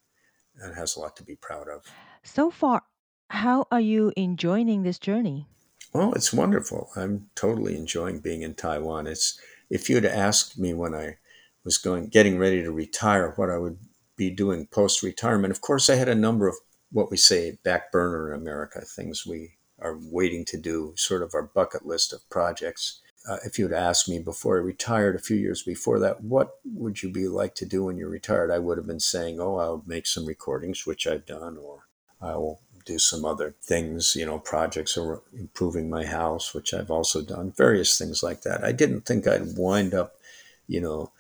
and 0.61 0.77
has 0.77 0.97
a 0.97 1.01
lot 1.01 1.17
to 1.17 1.23
be 1.23 1.37
proud 1.37 1.69
of. 1.69 1.85
So 2.23 2.51
far, 2.51 2.83
how 3.31 3.65
are 3.71 3.81
you 3.81 4.13
enjoying 4.17 4.83
this 4.83 4.99
journey? 4.99 5.47
Oh, 5.95 6.13
it's 6.13 6.33
wonderful. 6.33 6.91
I'm 6.97 7.31
totally 7.37 7.77
enjoying 7.77 8.19
being 8.19 8.43
in 8.43 8.55
Taiwan. 8.55 9.07
It's 9.07 9.41
if 9.71 9.89
you'd 9.89 10.05
asked 10.05 10.59
me 10.59 10.75
when 10.75 10.95
I 10.95 11.19
was 11.65 11.79
going 11.79 12.09
getting 12.09 12.39
ready 12.39 12.63
to 12.63 12.73
retire 12.73 13.33
what 13.37 13.49
I 13.49 13.57
would 13.57 13.79
be 14.17 14.31
doing 14.31 14.67
post 14.67 15.03
retirement, 15.03 15.53
of 15.53 15.61
course 15.61 15.89
I 15.89 15.95
had 15.95 16.09
a 16.09 16.15
number 16.15 16.49
of 16.49 16.57
what 16.91 17.11
we 17.11 17.17
say 17.17 17.59
back 17.63 17.93
burner 17.93 18.35
in 18.35 18.41
America, 18.41 18.81
things 18.81 19.25
we 19.25 19.55
are 19.79 19.97
waiting 20.03 20.45
to 20.47 20.59
do, 20.59 20.93
sort 20.97 21.23
of 21.23 21.33
our 21.33 21.45
bucket 21.45 21.87
list 21.87 22.13
of 22.13 22.29
projects. 22.31 23.01
Uh, 23.29 23.37
if 23.45 23.59
you'd 23.59 23.73
asked 23.73 24.09
me 24.09 24.19
before 24.19 24.57
I 24.57 24.61
retired 24.61 25.15
a 25.15 25.21
few 25.21 25.37
years 25.37 25.63
before 25.63 26.01
that, 26.01 26.21
what 26.23 26.55
would 26.65 27.03
you 27.03 27.13
be 27.13 27.29
like 27.29 27.55
to 27.57 27.67
do 27.67 27.85
when 27.85 27.97
you're 27.97 28.09
retired? 28.09 28.51
I 28.51 28.59
would 28.59 28.77
have 28.77 28.87
been 28.87 28.99
saying, 28.99 29.41
oh, 29.41 29.57
I'll 29.57 29.85
make 29.87 30.07
some 30.07 30.27
recordings, 30.27 30.85
which 30.85 31.07
I've 31.07 31.27
done, 31.27 31.57
or 31.57 31.87
I 32.21 32.35
will 32.37 32.61
do 32.91 32.99
some 32.99 33.25
other 33.25 33.55
things, 33.63 34.17
you 34.17 34.27
know, 34.27 34.39
projects 34.39 34.97
or 34.97 35.23
improving 35.39 35.89
my 35.89 36.05
house, 36.05 36.53
which 36.55 36.75
I've 36.75 36.91
also 36.91 37.23
done, 37.23 37.53
various 37.57 37.97
things 37.97 38.23
like 38.23 38.43
that. 38.43 38.65
I 38.65 38.73
didn't 38.73 39.03
think 39.03 39.27
I'd 39.27 39.57
wind 39.57 39.95
up, 39.95 40.17
you 40.67 40.81
know, 40.81 41.13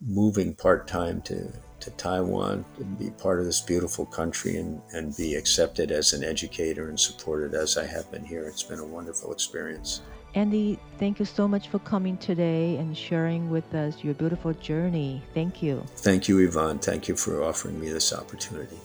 moving 0.00 0.54
part 0.54 0.86
time 0.86 1.20
to, 1.22 1.52
to 1.80 1.90
Taiwan 1.92 2.64
to 2.78 2.84
be 2.84 3.10
part 3.10 3.40
of 3.40 3.46
this 3.46 3.60
beautiful 3.60 4.06
country 4.06 4.56
and, 4.56 4.80
and 4.92 5.16
be 5.16 5.34
accepted 5.34 5.90
as 5.90 6.12
an 6.12 6.24
educator 6.24 6.88
and 6.88 6.98
supported 6.98 7.54
as 7.54 7.76
I 7.76 7.86
have 7.86 8.10
been 8.10 8.24
here. 8.24 8.46
It's 8.46 8.62
been 8.62 8.78
a 8.78 8.86
wonderful 8.86 9.32
experience. 9.32 10.00
Andy, 10.34 10.78
thank 10.98 11.18
you 11.18 11.24
so 11.24 11.48
much 11.48 11.68
for 11.68 11.78
coming 11.80 12.16
today 12.18 12.76
and 12.76 12.96
sharing 12.96 13.50
with 13.50 13.74
us 13.74 14.04
your 14.04 14.14
beautiful 14.14 14.52
journey. 14.54 15.22
Thank 15.34 15.62
you. 15.62 15.84
Thank 15.96 16.28
you, 16.28 16.38
Yvonne. 16.38 16.78
Thank 16.78 17.08
you 17.08 17.16
for 17.16 17.42
offering 17.42 17.80
me 17.80 17.88
this 17.90 18.12
opportunity. 18.12 18.78